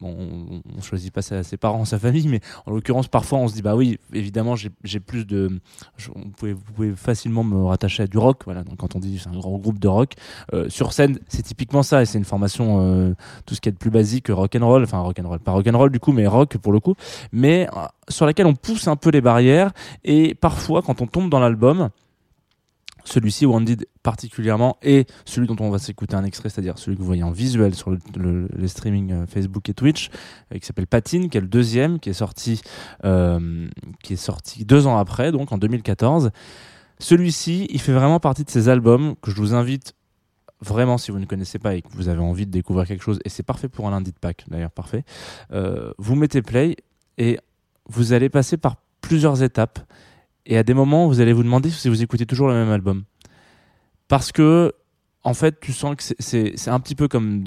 Bon, 0.01 0.15
on, 0.19 0.61
on 0.77 0.81
choisit 0.81 1.13
pas 1.13 1.21
ses 1.21 1.57
parents, 1.57 1.85
sa 1.85 1.99
famille, 1.99 2.27
mais 2.27 2.39
en 2.65 2.71
l'occurrence, 2.71 3.07
parfois, 3.07 3.37
on 3.37 3.47
se 3.47 3.53
dit 3.53 3.61
bah 3.61 3.75
oui, 3.75 3.99
évidemment, 4.13 4.55
j'ai 4.55 4.99
plus 4.99 5.25
de, 5.27 5.59
je- 5.97 6.09
on 6.15 6.29
pouvait- 6.31 6.53
vous 6.53 6.61
pouvez 6.73 6.91
facilement 6.95 7.43
me 7.43 7.63
rattacher 7.65 8.03
à 8.03 8.07
du 8.07 8.17
rock. 8.17 8.41
Voilà, 8.45 8.63
donc 8.63 8.77
quand 8.77 8.95
on 8.95 8.99
dit 8.99 9.19
c'est 9.21 9.29
un 9.29 9.33
grand 9.39 9.57
groupe 9.59 9.77
de 9.79 9.87
rock, 9.87 10.13
euh, 10.53 10.67
sur 10.69 10.91
scène, 10.91 11.19
c'est 11.27 11.43
typiquement 11.43 11.83
ça, 11.83 12.01
et 12.01 12.05
c'est 12.05 12.17
une 12.17 12.25
formation 12.25 12.79
euh, 12.81 13.13
tout 13.45 13.53
ce 13.53 13.61
qui 13.61 13.69
est 13.69 13.71
de 13.71 13.77
plus 13.77 13.91
basique, 13.91 14.27
rock 14.29 14.55
and 14.55 14.65
roll, 14.65 14.83
enfin 14.83 14.99
rock 14.99 15.19
and 15.23 15.27
roll, 15.29 15.39
pas 15.39 15.51
rock 15.51 15.67
and 15.71 15.77
roll 15.77 15.91
du 15.91 15.99
coup, 15.99 16.11
mais 16.13 16.25
rock 16.25 16.57
pour 16.57 16.73
le 16.73 16.79
coup, 16.79 16.95
mais 17.31 17.67
euh, 17.77 17.85
sur 18.09 18.25
laquelle 18.25 18.47
on 18.47 18.55
pousse 18.55 18.87
un 18.87 18.95
peu 18.95 19.11
les 19.11 19.21
barrières, 19.21 19.71
et 20.03 20.33
parfois 20.33 20.81
quand 20.81 21.01
on 21.01 21.05
tombe 21.07 21.29
dans 21.29 21.39
l'album, 21.39 21.89
Celui-ci, 23.05 23.45
Wounded 23.45 23.85
particulièrement, 24.03 24.77
et 24.81 25.05
celui 25.25 25.47
dont 25.47 25.55
on 25.59 25.69
va 25.69 25.79
s'écouter 25.79 26.15
un 26.15 26.23
extrait, 26.23 26.49
c'est-à-dire 26.49 26.77
celui 26.77 26.95
que 26.97 27.01
vous 27.01 27.07
voyez 27.07 27.23
en 27.23 27.31
visuel 27.31 27.75
sur 27.75 27.91
le, 27.91 27.99
le- 28.15 28.47
les 28.55 28.67
streaming 28.67 29.11
euh, 29.11 29.25
Facebook 29.27 29.67
et 29.69 29.73
Twitch, 29.73 30.09
euh, 30.53 30.57
qui 30.59 30.65
s'appelle 30.65 30.87
Patine, 30.87 31.29
qui 31.29 31.37
est 31.37 31.41
le 31.41 31.47
deuxième, 31.47 31.99
qui 31.99 32.09
est 32.09 32.13
sorti, 32.13 32.61
euh, 33.05 33.67
qui 34.03 34.13
est 34.13 34.17
sorti 34.17 34.65
deux 34.65 34.87
ans 34.87 34.97
après, 34.97 35.31
donc 35.31 35.51
en 35.51 35.57
2014. 35.57 36.31
Celui-ci, 36.99 37.67
il 37.69 37.81
fait 37.81 37.93
vraiment 37.93 38.19
partie 38.19 38.43
de 38.43 38.49
ces 38.49 38.69
albums 38.69 39.15
que 39.21 39.31
je 39.31 39.35
vous 39.37 39.53
invite 39.53 39.93
vraiment, 40.61 40.99
si 40.99 41.09
vous 41.11 41.17
ne 41.19 41.25
connaissez 41.25 41.57
pas 41.57 41.73
et 41.75 41.81
que 41.81 41.87
vous 41.93 42.07
avez 42.09 42.19
envie 42.21 42.45
de 42.45 42.51
découvrir 42.51 42.85
quelque 42.87 43.03
chose, 43.03 43.19
et 43.25 43.29
c'est 43.29 43.41
parfait 43.43 43.67
pour 43.67 43.87
un 43.87 43.91
lundi 43.91 44.11
de 44.11 44.17
Pâques, 44.19 44.45
d'ailleurs 44.47 44.69
parfait, 44.71 45.03
euh, 45.51 45.91
vous 45.97 46.13
mettez 46.15 46.43
play 46.43 46.75
et 47.17 47.39
vous 47.89 48.13
allez 48.13 48.29
passer 48.29 48.57
par 48.57 48.75
plusieurs 49.01 49.41
étapes. 49.41 49.79
Et 50.45 50.57
à 50.57 50.63
des 50.63 50.73
moments, 50.73 51.07
vous 51.07 51.21
allez 51.21 51.33
vous 51.33 51.43
demander 51.43 51.69
si 51.69 51.89
vous 51.89 52.01
écoutez 52.01 52.25
toujours 52.25 52.47
le 52.47 52.53
même 52.55 52.69
album. 52.71 53.03
Parce 54.07 54.31
que, 54.31 54.73
en 55.23 55.35
fait, 55.35 55.59
tu 55.61 55.71
sens 55.71 55.95
que 55.95 56.03
c'est- 56.17 56.67
un 56.67 56.79
petit 56.79 56.95
peu 56.95 57.07
comme 57.07 57.43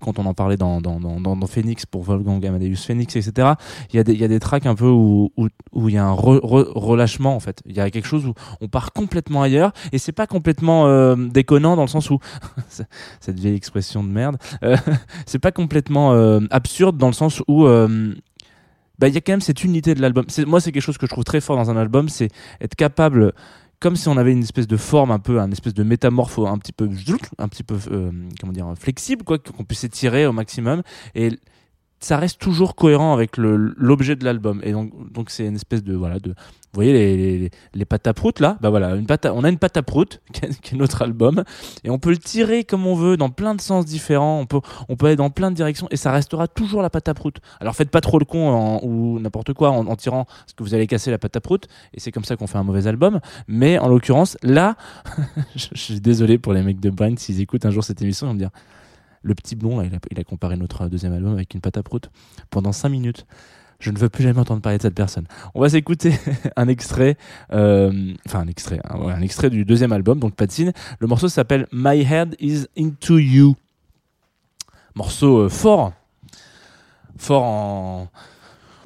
quand 0.00 0.18
on 0.18 0.26
en 0.26 0.34
parlait 0.34 0.56
dans, 0.56 0.80
dans, 0.80 0.98
dans, 0.98 1.20
dans- 1.20 1.46
Phoenix 1.46 1.86
pour 1.86 2.02
Wolfgang 2.02 2.44
Amadeus 2.44 2.74
Phoenix, 2.84 3.14
etc. 3.14 3.52
Il 3.92 3.96
y 3.96 4.00
a 4.00 4.04
des, 4.04 4.14
y 4.14 4.24
a 4.24 4.28
des 4.28 4.40
tracks 4.40 4.66
un 4.66 4.74
peu 4.74 4.88
où, 4.88 5.30
où, 5.36 5.88
il 5.88 5.94
y 5.94 5.98
a 5.98 6.04
un 6.04 6.14
re- 6.14 6.40
re- 6.40 6.72
relâchement, 6.74 7.36
en 7.36 7.40
fait. 7.40 7.62
Il 7.64 7.76
y 7.76 7.80
a 7.80 7.88
quelque 7.90 8.08
chose 8.08 8.26
où 8.26 8.34
on 8.60 8.66
part 8.66 8.92
complètement 8.92 9.42
ailleurs 9.42 9.72
et 9.92 9.98
c'est 9.98 10.10
pas 10.12 10.26
complètement 10.26 10.88
euh, 10.88 11.14
déconnant 11.16 11.76
dans 11.76 11.82
le 11.82 11.88
sens 11.88 12.10
où, 12.10 12.18
cette 13.20 13.38
vieille 13.38 13.54
expression 13.54 14.02
de 14.02 14.08
merde, 14.08 14.36
euh, 14.64 14.76
c'est 15.26 15.38
pas 15.38 15.52
complètement 15.52 16.12
euh, 16.12 16.40
absurde 16.50 16.98
dans 16.98 17.06
le 17.06 17.12
sens 17.12 17.40
où 17.46 17.66
euh, 17.66 18.14
bah, 18.98 19.08
y 19.08 19.16
a 19.16 19.20
quand 19.20 19.32
même 19.32 19.40
cette 19.40 19.64
unité 19.64 19.94
de 19.94 20.00
l'album. 20.00 20.24
Moi, 20.46 20.60
c'est 20.60 20.72
quelque 20.72 20.82
chose 20.82 20.98
que 20.98 21.06
je 21.06 21.10
trouve 21.10 21.24
très 21.24 21.40
fort 21.40 21.56
dans 21.56 21.70
un 21.70 21.76
album, 21.76 22.08
c'est 22.08 22.28
être 22.60 22.74
capable, 22.74 23.32
comme 23.80 23.96
si 23.96 24.08
on 24.08 24.16
avait 24.16 24.32
une 24.32 24.42
espèce 24.42 24.66
de 24.66 24.76
forme 24.76 25.10
un 25.10 25.18
peu, 25.18 25.40
un 25.40 25.50
espèce 25.50 25.74
de 25.74 25.82
métamorphe 25.82 26.38
un 26.38 26.58
petit 26.58 26.72
peu, 26.72 26.88
un 27.38 27.48
petit 27.48 27.62
peu, 27.62 27.76
euh, 27.90 28.10
comment 28.40 28.52
dire, 28.52 28.72
flexible, 28.78 29.24
quoi, 29.24 29.38
qu'on 29.38 29.64
puisse 29.64 29.84
étirer 29.84 30.26
au 30.26 30.32
maximum. 30.32 30.82
Et 31.14 31.30
ça 32.00 32.18
reste 32.18 32.40
toujours 32.40 32.74
cohérent 32.74 33.14
avec 33.14 33.36
l'objet 33.36 34.16
de 34.16 34.24
l'album. 34.24 34.60
Et 34.62 34.72
donc, 34.72 35.30
c'est 35.30 35.46
une 35.46 35.54
espèce 35.54 35.82
de, 35.82 35.94
voilà, 35.94 36.18
de, 36.18 36.30
vous 36.76 36.82
voyez 36.82 36.92
les, 36.92 37.50
les, 37.72 37.84
pâtes 37.86 38.06
à 38.06 38.12
prout 38.12 38.38
là? 38.38 38.58
Bah 38.60 38.68
voilà, 38.68 38.96
une 38.96 39.06
pâte 39.06 39.24
à- 39.24 39.32
on 39.32 39.44
a 39.44 39.48
une 39.48 39.56
pâte 39.56 39.78
à 39.78 39.82
prout 39.82 40.20
qui 40.62 40.74
est, 40.74 40.78
notre 40.78 41.00
album 41.00 41.42
et 41.84 41.90
on 41.90 41.98
peut 41.98 42.10
le 42.10 42.18
tirer 42.18 42.64
comme 42.64 42.86
on 42.86 42.94
veut 42.94 43.16
dans 43.16 43.30
plein 43.30 43.54
de 43.54 43.62
sens 43.62 43.86
différents. 43.86 44.40
On 44.40 44.46
peut, 44.46 44.60
on 44.90 44.96
peut 44.96 45.06
aller 45.06 45.16
dans 45.16 45.30
plein 45.30 45.50
de 45.50 45.56
directions 45.56 45.88
et 45.90 45.96
ça 45.96 46.12
restera 46.12 46.48
toujours 46.48 46.82
la 46.82 46.90
pâte 46.90 47.08
à 47.08 47.14
prout. 47.14 47.38
Alors 47.60 47.74
faites 47.74 47.90
pas 47.90 48.02
trop 48.02 48.18
le 48.18 48.26
con 48.26 48.78
ou 48.82 49.18
n'importe 49.18 49.54
quoi 49.54 49.70
en, 49.70 49.96
tirant 49.96 50.24
parce 50.26 50.52
que 50.54 50.62
vous 50.62 50.74
allez 50.74 50.86
casser 50.86 51.10
la 51.10 51.18
pâte 51.18 51.36
à 51.36 51.40
prout 51.40 51.66
et 51.94 52.00
c'est 52.00 52.12
comme 52.12 52.24
ça 52.24 52.36
qu'on 52.36 52.46
fait 52.46 52.58
un 52.58 52.64
mauvais 52.64 52.86
album. 52.86 53.20
Mais 53.48 53.78
en 53.78 53.88
l'occurrence, 53.88 54.36
là, 54.42 54.76
je, 55.56 55.68
je 55.72 55.80
suis 55.80 56.00
désolé 56.00 56.36
pour 56.36 56.52
les 56.52 56.62
mecs 56.62 56.80
de 56.80 56.90
Brain 56.90 57.14
s'ils 57.16 57.40
écoutent 57.40 57.64
un 57.64 57.70
jour 57.70 57.84
cette 57.84 58.02
émission, 58.02 58.26
ils 58.26 58.30
vont 58.30 58.34
me 58.34 58.38
dire 58.38 58.50
le 59.26 59.34
petit 59.34 59.56
blond, 59.56 59.82
il, 59.82 60.20
a, 60.20 60.24
comparé 60.24 60.56
notre 60.56 60.86
deuxième 60.86 61.12
album 61.12 61.32
avec 61.32 61.52
une 61.54 61.60
pâte 61.60 61.76
à 61.76 61.82
prout 61.82 62.10
pendant 62.48 62.72
5 62.72 62.88
minutes. 62.88 63.26
Je 63.80 63.90
ne 63.90 63.98
veux 63.98 64.08
plus 64.08 64.22
jamais 64.22 64.38
entendre 64.38 64.62
parler 64.62 64.78
de 64.78 64.82
cette 64.82 64.94
personne. 64.94 65.26
On 65.54 65.60
va 65.60 65.68
s'écouter 65.68 66.14
un 66.56 66.68
extrait, 66.68 67.18
euh, 67.52 68.14
enfin 68.26 68.40
un 68.40 69.20
extrait 69.22 69.50
du 69.50 69.64
deuxième 69.64 69.92
album, 69.92 70.20
donc 70.20 70.34
Patine. 70.34 70.72
Le 71.00 71.06
morceau 71.08 71.28
s'appelle 71.28 71.66
My 71.72 72.00
Head 72.00 72.36
Is 72.40 72.66
Into 72.78 73.18
You. 73.18 73.56
Morceau 74.94 75.40
euh, 75.40 75.48
fort, 75.48 75.92
fort 77.18 77.42
en, 77.42 78.08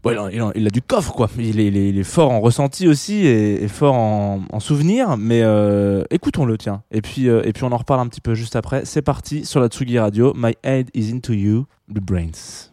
Bon, 0.03 0.29
il, 0.29 0.43
il 0.55 0.67
a- 0.67 0.71
du 0.71 0.81
coffre, 0.83 1.13
quoi. 1.13 1.29
Il 1.39 1.61
est, 1.61 1.67
il 1.67 1.99
est- 1.99 2.03
fort 2.05 2.31
en 2.31 2.41
ressenti 2.41 2.89
aussi 2.89 3.27
et, 3.27 3.69
fort 3.69 3.95
en, 3.95 4.41
en 4.51 4.61
souvenir. 4.61 5.17
Mais 5.19 5.43
euh, 5.43 6.05
écoutons-le, 6.11 6.57
tiens. 6.57 6.83
Et 6.91 7.03
puis, 7.03 7.29
euh, 7.29 7.43
et 7.45 7.53
puis 7.53 7.65
on 7.65 7.73
en 7.73 7.77
reparle 7.77 8.01
un 8.01 8.07
petit 8.09 8.21
peu 8.23 8.35
juste 8.35 8.57
après. 8.57 8.85
C'est 8.85 9.03
parti 9.03 9.45
sur 9.45 9.61
la 9.61 9.69
Tsugi 9.69 9.99
Radio. 9.99 10.33
My 10.37 10.55
head 10.65 10.89
is 10.95 11.11
into 11.13 11.33
you, 11.35 11.67
the 11.93 12.01
brains. 12.01 12.70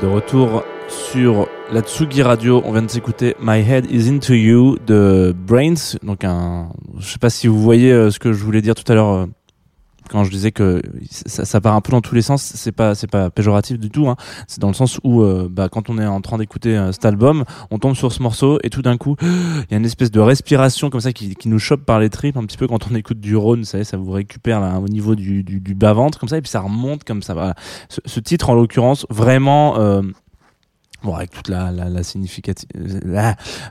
De 0.00 0.06
retour 0.06 0.64
sur 0.88 1.48
la 1.72 1.80
Tsugi 1.80 2.22
Radio. 2.22 2.62
On 2.64 2.72
vient 2.72 2.82
de 2.82 2.90
s'écouter 2.90 3.34
My 3.40 3.58
Head 3.58 3.90
Is 3.90 4.08
Into 4.08 4.34
You 4.34 4.78
de 4.86 5.34
Brains. 5.36 5.96
Donc 6.02 6.24
un, 6.24 6.68
je 6.98 7.08
sais 7.08 7.18
pas 7.18 7.30
si 7.30 7.46
vous 7.46 7.60
voyez 7.60 7.92
euh, 7.92 8.10
ce 8.10 8.18
que 8.18 8.32
je 8.32 8.44
voulais 8.44 8.62
dire 8.62 8.74
tout 8.74 8.90
à 8.90 8.94
l'heure 8.94 9.12
euh, 9.12 9.26
quand 10.08 10.24
je 10.24 10.30
disais 10.30 10.52
que 10.52 10.82
ça, 11.10 11.44
ça 11.44 11.60
part 11.60 11.74
un 11.74 11.80
peu 11.80 11.92
dans 11.92 12.00
tous 12.00 12.14
les 12.14 12.22
sens. 12.22 12.42
C'est 12.42 12.72
pas, 12.72 12.94
c'est 12.94 13.10
pas 13.10 13.30
péjoratif 13.30 13.78
du 13.78 13.90
tout. 13.90 14.08
Hein. 14.08 14.16
C'est 14.46 14.60
dans 14.60 14.68
le 14.68 14.74
sens 14.74 14.98
où, 15.04 15.22
euh, 15.22 15.48
bah, 15.50 15.68
quand 15.68 15.90
on 15.90 15.98
est 15.98 16.06
en 16.06 16.20
train 16.20 16.38
d'écouter 16.38 16.76
euh, 16.76 16.92
cet 16.92 17.04
album, 17.04 17.44
on 17.70 17.78
tombe 17.78 17.94
sur 17.94 18.12
ce 18.12 18.22
morceau 18.22 18.58
et 18.62 18.70
tout 18.70 18.82
d'un 18.82 18.96
coup, 18.96 19.16
il 19.22 19.66
y 19.70 19.74
a 19.74 19.76
une 19.76 19.84
espèce 19.84 20.10
de 20.10 20.20
respiration 20.20 20.90
comme 20.90 21.00
ça 21.00 21.12
qui, 21.12 21.34
qui 21.34 21.48
nous 21.48 21.58
chope 21.58 21.84
par 21.84 22.00
les 22.00 22.10
tripes 22.10 22.36
un 22.36 22.44
petit 22.44 22.56
peu 22.56 22.66
quand 22.66 22.90
on 22.90 22.94
écoute 22.94 23.20
du 23.20 23.36
Rhône. 23.36 23.64
Savez, 23.64 23.84
ça 23.84 23.96
vous 23.96 24.10
récupère 24.10 24.60
là, 24.60 24.78
au 24.78 24.88
niveau 24.88 25.14
du, 25.14 25.44
du, 25.44 25.60
du 25.60 25.74
bas 25.74 25.92
ventre 25.92 26.18
comme 26.18 26.28
ça 26.28 26.38
et 26.38 26.42
puis 26.42 26.50
ça 26.50 26.60
remonte 26.60 27.04
comme 27.04 27.22
ça. 27.22 27.34
Voilà. 27.34 27.54
Ce, 27.88 28.00
ce 28.04 28.20
titre 28.20 28.50
en 28.50 28.54
l'occurrence, 28.54 29.06
vraiment. 29.10 29.78
Euh, 29.78 30.02
Bon, 31.04 31.14
avec 31.14 31.30
toute 31.30 31.48
la, 31.48 31.70
la, 31.70 31.88
la 31.88 32.02
significative, 32.02 32.68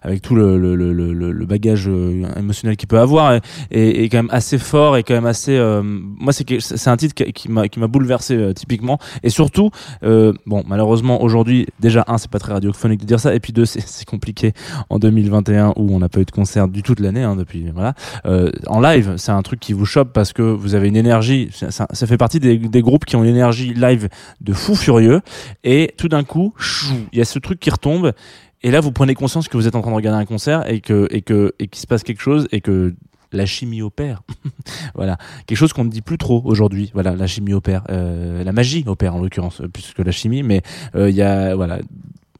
avec 0.01 0.21
tout 0.21 0.33
le, 0.35 0.57
le, 0.57 0.75
le, 0.75 1.03
le, 1.13 1.45
bagage 1.45 1.87
euh, 1.89 2.23
émotionnel 2.37 2.77
qu'il 2.77 2.87
peut 2.87 2.99
avoir, 2.99 3.33
et, 3.71 4.03
et 4.03 4.09
quand 4.09 4.17
même 4.19 4.29
assez 4.31 4.57
fort 4.57 4.95
et 4.97 5.03
quand 5.03 5.13
même 5.13 5.25
assez. 5.25 5.55
euh, 5.57 5.81
moi, 5.83 6.31
c'est 6.31 6.45
c'est 6.59 6.89
un 6.89 6.95
titre 6.97 7.13
qui, 7.31 7.49
m'a 7.51 7.67
qui 7.67 7.79
m'a 7.79 7.87
bouleversé 7.87 8.35
euh, 8.35 8.53
typiquement, 8.53 8.97
et 9.23 9.29
surtout, 9.29 9.71
euh, 10.03 10.31
bon, 10.45 10.63
malheureusement 10.67 11.21
aujourd'hui, 11.21 11.67
déjà 11.81 12.05
un, 12.07 12.17
c'est 12.17 12.31
pas 12.31 12.39
très 12.39 12.53
radiophonique 12.53 13.01
de 13.01 13.05
dire 13.05 13.19
ça, 13.19 13.35
et 13.35 13.39
puis 13.41 13.51
deux, 13.53 13.65
c'est 13.65 14.05
compliqué 14.05 14.53
en 14.89 14.97
2021 14.99 15.73
où 15.75 15.93
on 15.93 15.99
n'a 15.99 16.09
pas 16.09 16.21
eu 16.21 16.25
de 16.25 16.31
concert 16.31 16.67
du 16.69 16.81
tout 16.83 16.95
de 16.95 17.03
l'année, 17.03 17.23
hein, 17.23 17.35
depuis 17.35 17.69
voilà. 17.73 17.93
Euh, 18.25 18.51
en 18.67 18.79
live, 18.79 19.15
c'est 19.17 19.31
un 19.31 19.41
truc 19.41 19.59
qui 19.59 19.73
vous 19.73 19.85
chope 19.85 20.13
parce 20.13 20.31
que 20.33 20.41
vous 20.41 20.75
avez 20.75 20.87
une 20.87 20.95
énergie. 20.97 21.49
Ça, 21.51 21.71
ça- 21.71 21.87
ça 21.91 22.07
fait 22.07 22.17
partie 22.17 22.39
des, 22.39 22.57
des 22.57 22.81
groupes 22.81 23.03
qui 23.05 23.15
ont 23.17 23.23
une 23.23 23.29
énergie 23.29 23.73
live 23.73 24.07
de 24.41 24.53
fou 24.53 24.75
furieux, 24.75 25.19
et 25.65 25.93
tout 25.97 26.07
d'un 26.07 26.23
coup, 26.23 26.53
chou, 26.57 26.93
il 27.17 27.19
y 27.19 27.21
a 27.23 27.25
ce 27.25 27.39
truc 27.39 27.59
qui 27.59 27.71
retombe. 27.71 28.13
Et 28.61 28.69
là, 28.69 28.79
vous 28.79 28.91
prenez 28.91 29.15
conscience 29.15 29.47
que 29.47 29.57
vous 29.57 29.67
êtes 29.67 29.75
en 29.75 29.81
train 29.81 29.89
de 29.89 29.95
regarder 29.95 30.21
un 30.21 30.25
concert 30.25 30.69
et 30.69 30.81
que 30.81 31.07
et 31.09 31.21
que 31.21 31.53
et 31.57 31.67
qu'il 31.67 31.81
se 31.81 31.87
passe 31.87 32.03
quelque 32.03 32.21
chose 32.21 32.47
et 32.51 32.61
que 32.61 32.93
la 33.31 33.45
chimie 33.47 33.81
opère. 33.81 34.21
voilà, 34.95 35.17
quelque 35.47 35.57
chose 35.57 35.73
qu'on 35.73 35.83
ne 35.83 35.89
dit 35.89 36.01
plus 36.01 36.19
trop 36.19 36.41
aujourd'hui. 36.45 36.91
Voilà, 36.93 37.15
la 37.15 37.25
chimie 37.25 37.53
opère, 37.53 37.83
euh, 37.89 38.43
la 38.43 38.51
magie 38.51 38.83
opère 38.85 39.15
en 39.15 39.21
l'occurrence, 39.21 39.63
plus 39.73 39.93
que 39.93 40.03
la 40.03 40.11
chimie. 40.11 40.43
Mais 40.43 40.61
euh, 40.95 41.09
il 41.09 41.15
y 41.15 41.23
a 41.23 41.55
voilà. 41.55 41.79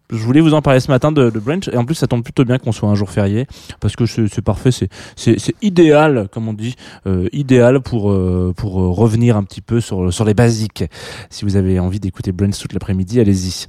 Je 0.10 0.17
voulais 0.17 0.41
vous 0.41 0.54
en 0.54 0.62
parler 0.62 0.80
ce 0.80 0.89
matin 0.89 1.12
de, 1.12 1.30
de 1.30 1.39
Branch 1.39 1.67
et 1.67 1.78
en 1.78 1.86
plus 1.86 1.96
ça 1.96 2.08
tombe 2.08 2.24
plutôt 2.24 2.46
bien 2.46 2.58
qu'on 2.58 2.72
soit 2.72 2.89
un 2.89 2.96
jour 2.96 3.10
férié 3.10 3.46
parce 3.80 3.96
que 3.96 4.06
c'est 4.06 4.41
parfait, 4.41 4.72
c'est 4.72 4.89
c'est 5.15 5.39
c'est 5.39 5.56
idéal 5.62 6.30
comme 6.32 6.48
on 6.48 6.54
dit, 6.54 6.76
euh, 7.06 7.28
idéal 7.34 7.82
pour 7.82 8.12
euh, 8.12 8.54
pour 8.56 8.82
euh, 8.82 8.89
revenir 8.89 9.36
un 9.36 9.43
petit 9.43 9.62
peu 9.62 9.82
sur 9.82 10.13
sur 10.13 10.26
les 10.26 10.34
basiques. 10.34 10.86
Si 11.30 11.43
vous 11.43 11.56
avez 11.56 11.80
envie 11.80 12.00
d'écouter 12.00 12.32
Branch 12.32 12.58
toute 12.58 12.74
l'après-midi, 12.74 13.20
allez-y. 13.20 13.67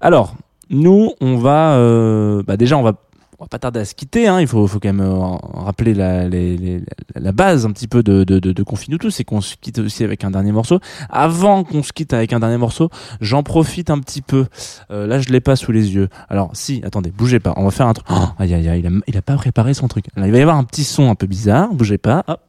Alors, 0.00 0.34
nous, 0.70 1.12
on 1.20 1.36
va, 1.36 1.74
euh, 1.74 2.44
bah 2.46 2.56
déjà, 2.56 2.78
on 2.78 2.82
va, 2.82 2.94
on 3.40 3.44
va 3.44 3.48
pas 3.48 3.58
tarder 3.58 3.80
à 3.80 3.84
se 3.86 3.94
quitter. 3.94 4.28
Hein. 4.28 4.40
Il 4.40 4.46
faut, 4.46 4.66
faut 4.66 4.78
quand 4.78 4.92
même 4.92 5.00
euh, 5.00 5.18
rappeler 5.54 5.94
la, 5.94 6.28
la 6.28 7.32
base 7.32 7.64
un 7.64 7.70
petit 7.70 7.88
peu 7.88 8.02
de, 8.02 8.22
de, 8.22 8.38
de, 8.38 8.52
de 8.52 8.64
c'est 9.08 9.24
qu'on 9.24 9.40
se 9.40 9.56
quitte 9.56 9.78
aussi 9.78 10.04
avec 10.04 10.24
un 10.24 10.30
dernier 10.30 10.52
morceau. 10.52 10.78
Avant 11.08 11.64
qu'on 11.64 11.82
se 11.82 11.92
quitte 11.92 12.12
avec 12.12 12.34
un 12.34 12.40
dernier 12.40 12.58
morceau, 12.58 12.90
j'en 13.22 13.42
profite 13.42 13.88
un 13.88 13.98
petit 13.98 14.20
peu. 14.20 14.46
Euh, 14.90 15.06
là, 15.06 15.20
je 15.20 15.30
l'ai 15.30 15.40
pas 15.40 15.56
sous 15.56 15.72
les 15.72 15.94
yeux. 15.94 16.08
Alors, 16.28 16.50
si, 16.52 16.82
attendez, 16.84 17.10
bougez 17.10 17.40
pas. 17.40 17.54
On 17.56 17.64
va 17.64 17.70
faire 17.70 17.86
un 17.86 17.94
truc. 17.94 18.06
Oh, 18.10 18.28
aïe, 18.38 18.52
aïe, 18.52 18.68
aïe, 18.68 18.80
il 18.80 18.86
a, 18.86 18.90
il 19.06 19.16
a 19.16 19.22
pas 19.22 19.36
préparé 19.36 19.72
son 19.72 19.88
truc. 19.88 20.04
Il 20.18 20.30
va 20.30 20.38
y 20.38 20.42
avoir 20.42 20.56
un 20.56 20.64
petit 20.64 20.84
son 20.84 21.10
un 21.10 21.14
peu 21.14 21.26
bizarre. 21.26 21.72
Bougez 21.72 21.98
pas. 21.98 22.24
Hop. 22.28 22.40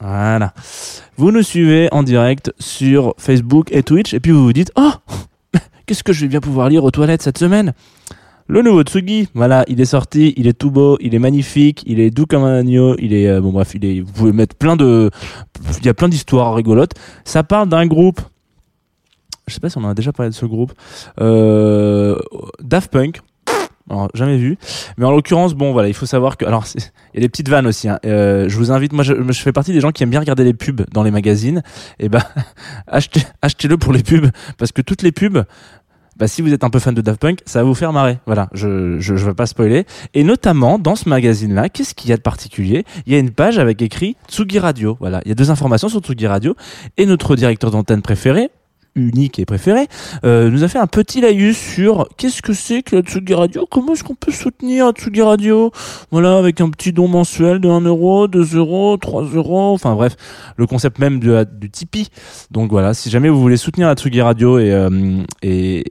Voilà. 0.00 0.52
Vous 1.16 1.30
nous 1.30 1.42
suivez 1.42 1.88
en 1.92 2.02
direct 2.02 2.52
sur 2.58 3.14
Facebook 3.16 3.68
et 3.70 3.82
Twitch 3.82 4.12
et 4.12 4.20
puis 4.20 4.32
vous 4.32 4.42
vous 4.42 4.52
dites 4.52 4.72
Oh 4.76 4.92
Qu'est-ce 5.86 6.04
que 6.04 6.12
je 6.12 6.22
vais 6.22 6.28
bien 6.28 6.40
pouvoir 6.40 6.68
lire 6.68 6.84
aux 6.84 6.90
toilettes 6.90 7.22
cette 7.22 7.38
semaine? 7.38 7.74
Le 8.48 8.60
nouveau 8.60 8.82
Tsugi, 8.82 9.28
voilà, 9.34 9.64
il 9.68 9.80
est 9.80 9.86
sorti, 9.86 10.34
il 10.36 10.46
est 10.46 10.52
tout 10.52 10.70
beau, 10.70 10.98
il 11.00 11.14
est 11.14 11.18
magnifique, 11.18 11.82
il 11.86 12.00
est 12.00 12.10
doux 12.10 12.26
comme 12.26 12.42
un 12.42 12.58
agneau, 12.58 12.96
il 12.98 13.14
est 13.14 13.28
euh, 13.28 13.40
bon 13.40 13.50
bref, 13.50 13.74
il 13.74 13.84
est 13.84 14.00
vous 14.00 14.12
pouvez 14.12 14.32
mettre 14.32 14.56
plein 14.56 14.76
de 14.76 15.10
il 15.78 15.86
y 15.86 15.88
a 15.88 15.94
plein 15.94 16.08
d'histoires 16.08 16.54
rigolotes. 16.54 16.92
Ça 17.24 17.44
parle 17.44 17.68
d'un 17.68 17.86
groupe 17.86 18.20
je 19.46 19.54
sais 19.54 19.60
pas 19.60 19.70
si 19.70 19.78
on 19.78 19.84
en 19.84 19.88
a 19.88 19.94
déjà 19.94 20.12
parlé 20.12 20.30
de 20.30 20.34
ce 20.34 20.46
groupe 20.46 20.72
euh, 21.20 22.16
Daft 22.62 22.90
Punk 22.90 23.20
jamais 24.14 24.36
vu. 24.36 24.58
Mais 24.98 25.04
en 25.04 25.10
l'occurrence, 25.10 25.54
bon, 25.54 25.72
voilà, 25.72 25.88
il 25.88 25.94
faut 25.94 26.06
savoir 26.06 26.36
que. 26.36 26.44
Alors, 26.44 26.64
il 26.74 26.80
y 27.14 27.18
a 27.18 27.20
des 27.20 27.28
petites 27.28 27.48
vannes 27.48 27.66
aussi. 27.66 27.88
hein. 27.88 27.98
Euh, 28.04 28.48
je 28.48 28.56
vous 28.56 28.70
invite, 28.70 28.92
moi, 28.92 29.04
je, 29.04 29.14
fais 29.32 29.52
partie 29.52 29.72
des 29.72 29.80
gens 29.80 29.92
qui 29.92 30.02
aiment 30.02 30.10
bien 30.10 30.20
regarder 30.20 30.44
les 30.44 30.54
pubs 30.54 30.84
dans 30.92 31.02
les 31.02 31.10
magazines. 31.10 31.62
Et 31.98 32.08
ben, 32.08 32.22
achetez, 32.86 33.22
achetez-le 33.42 33.76
pour 33.78 33.92
les 33.92 34.02
pubs, 34.02 34.30
parce 34.58 34.72
que 34.72 34.82
toutes 34.82 35.02
les 35.02 35.12
pubs. 35.12 35.44
Bah, 36.18 36.28
si 36.28 36.42
vous 36.42 36.52
êtes 36.52 36.62
un 36.62 36.68
peu 36.68 36.78
fan 36.78 36.94
de 36.94 37.00
Daft 37.00 37.18
Punk, 37.20 37.40
ça 37.46 37.60
va 37.60 37.64
vous 37.64 37.74
faire 37.74 37.92
marrer. 37.92 38.18
Voilà, 38.26 38.48
je 38.52 39.00
je, 39.00 39.16
je 39.16 39.26
vais 39.26 39.34
pas 39.34 39.46
spoiler. 39.46 39.86
Et 40.12 40.24
notamment 40.24 40.78
dans 40.78 40.94
ce 40.94 41.08
magazine-là, 41.08 41.70
qu'est-ce 41.70 41.94
qu'il 41.94 42.10
y 42.10 42.12
a 42.12 42.16
de 42.16 42.22
particulier? 42.22 42.84
Il 43.06 43.14
y 43.14 43.16
a 43.16 43.18
une 43.18 43.30
page 43.30 43.58
avec 43.58 43.80
écrit 43.80 44.16
Tsugi 44.28 44.58
Radio. 44.58 44.98
Voilà, 45.00 45.22
il 45.24 45.30
y 45.30 45.32
a 45.32 45.34
deux 45.34 45.50
informations 45.50 45.88
sur 45.88 46.00
Tsugi 46.00 46.26
Radio. 46.26 46.54
Et 46.98 47.06
notre 47.06 47.34
directeur 47.34 47.70
d'antenne 47.70 48.02
préféré, 48.02 48.50
unique 48.94 49.38
et 49.38 49.44
préféré, 49.44 49.86
euh, 50.24 50.50
nous 50.50 50.64
a 50.64 50.68
fait 50.68 50.78
un 50.78 50.86
petit 50.86 51.20
laïus 51.20 51.56
sur 51.56 52.08
qu'est-ce 52.16 52.42
que 52.42 52.52
c'est 52.52 52.82
que 52.82 52.96
la 52.96 53.02
Tsugi 53.02 53.34
Radio, 53.34 53.66
comment 53.70 53.92
est-ce 53.94 54.04
qu'on 54.04 54.14
peut 54.14 54.32
soutenir 54.32 54.86
la 54.86 54.92
Tsugi 54.92 55.22
Radio, 55.22 55.70
voilà, 56.10 56.38
avec 56.38 56.60
un 56.60 56.70
petit 56.70 56.92
don 56.92 57.08
mensuel 57.08 57.58
de 57.60 57.68
1 57.68 57.80
euro, 57.82 58.28
2 58.28 58.56
euros, 58.56 58.96
3 58.96 59.24
euros, 59.34 59.72
enfin 59.72 59.94
bref, 59.94 60.16
le 60.56 60.66
concept 60.66 60.98
même 60.98 61.20
du, 61.20 61.30
Tipeee. 61.70 62.08
Donc 62.50 62.70
voilà, 62.70 62.94
si 62.94 63.10
jamais 63.10 63.28
vous 63.28 63.40
voulez 63.40 63.56
soutenir 63.56 63.88
la 63.88 63.94
Tsugi 63.94 64.20
Radio 64.20 64.58
et, 64.58 64.72
euh, 64.72 65.22
et, 65.42 65.84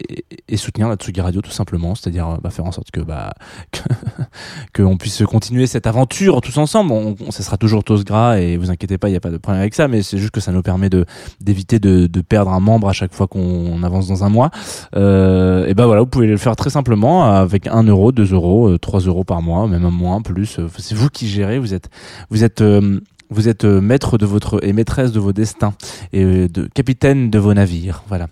soutenir 0.56 0.88
la 0.90 0.96
Tsugi 0.96 1.22
Radio 1.22 1.42
tout 1.42 1.52
simplement, 1.52 1.96
c'est-à-dire 1.96 2.30
euh, 2.30 2.38
bah, 2.42 2.50
faire 2.52 2.66
en 2.66 2.72
sorte 2.72 2.92
que 2.92 3.02
bah 3.02 3.34
que 4.74 4.84
qu'on 4.84 4.98
puisse 4.98 5.24
continuer 5.26 5.66
cette 5.66 5.88
aventure 5.88 6.42
tous 6.42 6.58
ensemble. 6.58 6.92
On, 6.92 7.16
on- 7.20 7.32
ça 7.32 7.44
sera 7.44 7.58
toujours 7.58 7.84
tous 7.84 8.04
gras 8.04 8.38
et 8.40 8.58
vous 8.58 8.70
inquiétez 8.70 8.98
pas, 8.98 9.08
il 9.08 9.12
n'y 9.12 9.18
a 9.18 9.22
pas 9.22 9.30
de 9.30 9.38
problème 9.38 9.62
avec 9.62 9.74
ça, 9.74 9.88
mais 9.88 10.02
c'est 10.04 10.18
juste 10.18 10.32
que 10.32 10.40
ça 10.40 10.52
nous 10.52 10.62
permet 10.62 10.90
de 10.90 11.06
d'éviter 11.40 11.80
de, 11.80 12.08
de 12.08 12.22
perdre 12.22 12.52
un 12.52 12.60
membre 12.60 12.91
à 12.92 12.94
chaque 12.94 13.14
fois 13.14 13.28
qu'on 13.28 13.82
avance 13.84 14.08
dans 14.08 14.24
un 14.24 14.30
mois. 14.30 14.52
Euh, 14.96 15.66
et 15.66 15.74
ben 15.74 15.86
voilà, 15.86 16.02
vous 16.02 16.08
pouvez 16.08 16.28
le 16.28 16.38
faire 16.38 16.56
très 16.56 16.70
simplement 16.70 17.24
avec 17.24 17.68
1 17.68 17.84
euro, 17.84 18.12
2 18.12 18.34
euros, 18.34 18.70
euh, 18.70 18.78
3 18.78 19.02
euros 19.02 19.24
par 19.24 19.42
mois, 19.42 19.68
même 19.68 19.86
un 19.86 19.92
moins, 19.92 20.22
plus. 20.22 20.60
Euh, 20.60 20.68
C'est 20.78 20.96
vous 20.96 21.10
qui 21.10 21.28
gérez. 21.28 21.58
Vous 21.58 21.74
êtes, 21.74 21.90
vous 22.30 22.44
êtes, 22.44 22.62
euh, 22.62 23.00
vous 23.30 23.48
êtes 23.48 23.64
euh, 23.64 23.82
maître 23.82 24.18
de 24.18 24.26
votre 24.26 24.64
et 24.64 24.74
maîtresse 24.74 25.12
de 25.12 25.20
vos 25.20 25.34
destins 25.34 25.74
et 26.14 26.24
euh, 26.24 26.48
de 26.48 26.68
capitaine 26.68 27.30
de 27.30 27.40
vos 27.40 27.54
navires. 27.54 28.04
Voilà. 28.08 28.28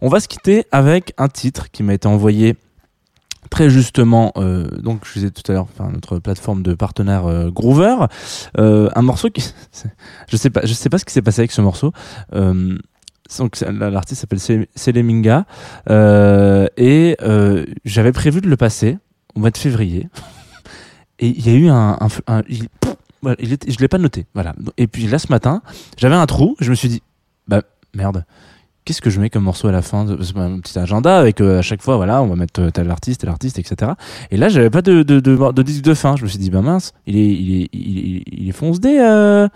On 0.00 0.08
va 0.08 0.18
se 0.18 0.28
quitter 0.28 0.64
avec 0.72 1.12
un 1.18 1.28
titre 1.28 1.70
qui 1.70 1.82
m'a 1.82 1.94
été 1.94 2.08
envoyé 2.08 2.56
très 3.50 3.68
justement, 3.68 4.32
euh, 4.36 4.66
donc 4.80 5.02
je 5.04 5.14
disais 5.14 5.30
tout 5.30 5.42
à 5.50 5.54
l'heure, 5.54 5.66
notre 5.92 6.18
plateforme 6.18 6.62
de 6.62 6.74
partenaire 6.74 7.26
euh, 7.26 7.50
Groover, 7.50 8.06
euh, 8.58 8.88
un 8.94 9.02
morceau 9.02 9.28
qui, 9.28 9.42
je 10.28 10.36
sais 10.36 10.50
pas, 10.50 10.60
je 10.64 10.72
sais 10.72 10.88
pas 10.88 10.98
ce 10.98 11.04
qui 11.04 11.12
s'est 11.12 11.22
passé 11.22 11.40
avec 11.40 11.52
ce 11.52 11.60
morceau. 11.60 11.92
Donc 13.38 13.58
l'artiste 13.60 14.20
s'appelle 14.20 14.38
Sele- 14.40 14.66
Seleminga. 14.74 15.46
Euh, 15.88 16.66
et 16.76 17.16
euh, 17.22 17.64
j'avais 17.84 18.12
prévu 18.12 18.40
de 18.40 18.48
le 18.48 18.56
passer 18.56 18.98
au 19.34 19.40
mois 19.40 19.50
de 19.50 19.56
février. 19.58 20.08
Et 21.22 21.28
il 21.28 21.46
y 21.46 21.50
a 21.50 21.52
eu 21.54 21.68
un, 21.68 21.98
un, 22.00 22.08
un- 22.38 22.42
je 22.48 23.78
l'ai 23.78 23.88
pas 23.88 23.98
noté 23.98 24.24
voilà. 24.32 24.54
Et 24.78 24.86
puis 24.86 25.06
là 25.06 25.18
ce 25.18 25.26
matin 25.28 25.60
j'avais 25.98 26.14
un 26.14 26.24
trou 26.24 26.56
je 26.60 26.70
me 26.70 26.74
suis 26.74 26.88
dit 26.88 27.02
bah 27.46 27.60
merde 27.94 28.24
qu'est-ce 28.90 29.00
que 29.00 29.10
je 29.10 29.20
mets 29.20 29.30
comme 29.30 29.44
morceau 29.44 29.68
à 29.68 29.72
la 29.72 29.82
fin 29.82 30.04
de 30.04 30.18
un 30.36 30.58
petit 30.58 30.76
agenda 30.76 31.16
avec 31.16 31.40
euh, 31.40 31.60
à 31.60 31.62
chaque 31.62 31.80
fois 31.80 31.96
voilà 31.96 32.24
on 32.24 32.26
va 32.26 32.34
mettre 32.34 32.60
euh, 32.60 32.70
tel 32.70 32.90
artiste 32.90 33.20
tel 33.20 33.30
artiste 33.30 33.56
etc 33.56 33.92
et 34.32 34.36
là 34.36 34.48
j'avais 34.48 34.68
pas 34.68 34.82
de, 34.82 35.04
de, 35.04 35.20
de, 35.20 35.62
disque 35.62 35.84
de 35.84 35.94
fin. 35.94 36.16
Je 36.16 36.24
me 36.24 36.28
suis 36.28 36.40
dit 36.40 36.50
bah 36.50 36.60
mince 36.60 36.92
il 37.06 37.16
est 37.16 37.20
il 37.20 37.62
est 37.62 37.68
il 37.72 38.16
est, 38.16 38.22
il 38.32 38.52
fonce 38.52 38.78
euh, 38.84 39.46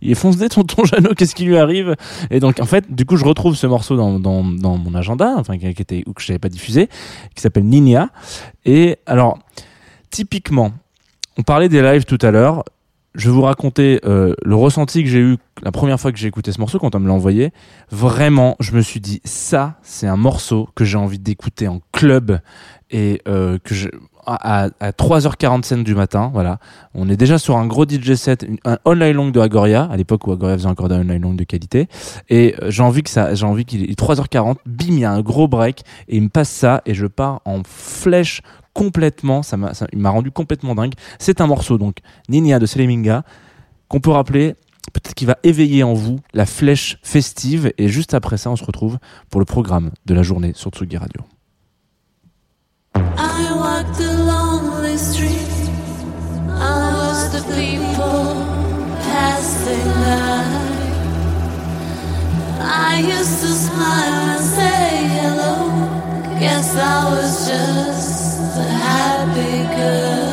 il 0.00 0.12
est 0.12 0.48
tonton 0.48 0.84
Jeannot 0.84 1.14
qu'est-ce 1.16 1.34
qui 1.34 1.44
lui 1.44 1.56
arrive? 1.56 1.96
Et 2.30 2.38
donc 2.38 2.60
en 2.60 2.66
fait 2.66 2.94
du 2.94 3.04
coup 3.04 3.16
je 3.16 3.24
retrouve 3.24 3.56
ce 3.56 3.66
morceau 3.66 3.96
dans, 3.96 4.20
dans, 4.20 4.44
dans 4.44 4.78
mon 4.78 4.94
agenda 4.94 5.34
enfin 5.38 5.58
qui 5.58 5.66
était 5.66 6.04
ou 6.06 6.12
que 6.12 6.22
je 6.22 6.30
n'avais 6.30 6.38
pas 6.38 6.48
diffusé 6.48 6.88
qui 7.34 7.42
s'appelle 7.42 7.64
Ninia. 7.64 8.10
Et 8.64 8.98
alors 9.06 9.40
typiquement 10.12 10.70
on 11.36 11.42
parlait 11.42 11.68
des 11.68 11.82
lives 11.82 12.04
tout 12.04 12.18
à 12.22 12.30
l'heure 12.30 12.62
je 13.14 13.28
vais 13.28 13.34
vous 13.34 13.42
raconter 13.42 14.00
euh, 14.04 14.34
le 14.42 14.54
ressenti 14.54 15.04
que 15.04 15.08
j'ai 15.08 15.20
eu 15.20 15.36
la 15.62 15.72
première 15.72 16.00
fois 16.00 16.12
que 16.12 16.18
j'ai 16.18 16.26
écouté 16.26 16.52
ce 16.52 16.60
morceau 16.60 16.78
quand 16.78 16.94
on 16.94 17.00
me 17.00 17.06
l'a 17.06 17.14
envoyé. 17.14 17.52
Vraiment, 17.90 18.56
je 18.60 18.72
me 18.72 18.80
suis 18.80 19.00
dit 19.00 19.20
ça, 19.24 19.76
c'est 19.82 20.06
un 20.06 20.16
morceau 20.16 20.68
que 20.74 20.84
j'ai 20.84 20.98
envie 20.98 21.18
d'écouter 21.18 21.68
en 21.68 21.80
club 21.92 22.40
et 22.90 23.22
euh, 23.28 23.58
que 23.62 23.74
je 23.74 23.88
à, 24.26 24.64
à, 24.64 24.70
à 24.80 24.90
3h45 24.92 25.82
du 25.82 25.94
matin, 25.94 26.30
voilà. 26.32 26.58
On 26.94 27.08
est 27.08 27.16
déjà 27.16 27.38
sur 27.38 27.56
un 27.56 27.66
gros 27.66 27.84
DJ 27.86 28.14
set, 28.14 28.46
un 28.64 28.78
online 28.84 29.12
long 29.12 29.30
de 29.30 29.40
Agoria, 29.40 29.84
à 29.84 29.96
l'époque 29.96 30.26
où 30.26 30.32
Agoria 30.32 30.56
faisait 30.56 30.68
encore 30.68 30.88
des 30.88 30.94
online 30.94 31.20
long 31.20 31.34
de 31.34 31.44
qualité. 31.44 31.88
Et 32.28 32.54
euh, 32.62 32.70
j'ai 32.70 32.82
envie 32.82 33.02
que 33.02 33.10
ça, 33.10 33.34
j'ai 33.34 33.46
envie 33.46 33.64
qu'il 33.64 33.82
est 33.82 33.98
3h40, 33.98 34.56
bim, 34.66 34.86
il 34.88 34.98
y 35.00 35.04
a 35.04 35.12
un 35.12 35.20
gros 35.20 35.48
break, 35.48 35.82
et 36.08 36.16
il 36.16 36.22
me 36.22 36.28
passe 36.28 36.50
ça, 36.50 36.82
et 36.86 36.94
je 36.94 37.06
pars 37.06 37.40
en 37.44 37.62
flèche 37.64 38.40
complètement, 38.74 39.42
ça 39.42 39.56
m'a, 39.56 39.72
m'a 39.94 40.10
rendu 40.10 40.30
complètement 40.30 40.74
dingue. 40.74 40.94
C'est 41.18 41.40
un 41.40 41.46
morceau, 41.46 41.78
donc, 41.78 41.98
Ninia 42.28 42.58
de 42.58 42.66
Seleminga, 42.66 43.24
qu'on 43.88 44.00
peut 44.00 44.10
rappeler 44.10 44.56
peut-être 44.92 45.14
qu'il 45.14 45.26
va 45.26 45.38
éveiller 45.42 45.82
en 45.82 45.94
vous 45.94 46.20
la 46.34 46.44
flèche 46.44 46.98
festive. 47.02 47.72
Et 47.78 47.88
juste 47.88 48.12
après 48.14 48.36
ça, 48.36 48.50
on 48.50 48.56
se 48.56 48.64
retrouve 48.64 48.98
pour 49.30 49.40
le 49.40 49.46
programme 49.46 49.90
de 50.04 50.14
la 50.14 50.22
journée 50.22 50.52
sur 50.54 50.70
Tsugi 50.70 50.98
Radio. 50.98 51.22
I 52.96 53.52
walked 53.56 53.96
the 53.96 54.18
lonely. 54.18 54.94
I 56.56 57.28
the 57.32 57.42
people. 57.54 58.54
I 62.66 63.00
used 63.00 63.40
to 63.40 63.48
smile 63.48 64.30
and 64.30 64.44
say 64.44 65.06
hello. 65.18 65.73
Guess 66.44 66.76
I 66.76 67.04
was 67.10 67.48
just 67.48 68.58
a 68.58 68.64
happy 68.64 69.64
girl. 69.76 70.28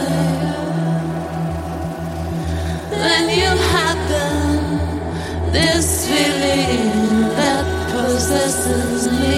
Then 2.89 3.29
you 3.29 3.51
happen, 3.77 5.53
this 5.53 6.05
feeling 6.09 7.31
that 7.39 7.65
possesses 7.91 9.09
me. 9.21 9.37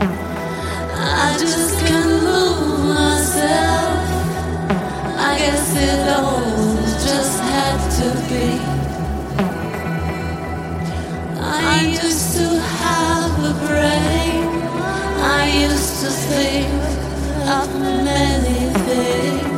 I 0.00 1.36
just 1.38 1.86
can't 1.86 2.14
move 2.24 2.96
myself. 2.96 3.94
I 5.28 5.38
guess 5.38 5.68
it 5.88 6.00
all 6.18 6.42
just 7.06 7.38
had 7.54 7.78
to 7.98 8.08
be. 8.28 8.48
I 11.40 11.96
used 12.02 12.36
to 12.38 12.46
have 12.58 13.34
a 13.44 13.66
brain. 13.68 14.37
Used 15.48 16.02
to 16.02 16.10
think 16.10 16.68
of 17.48 17.80
many 17.80 18.70
things. 18.84 19.57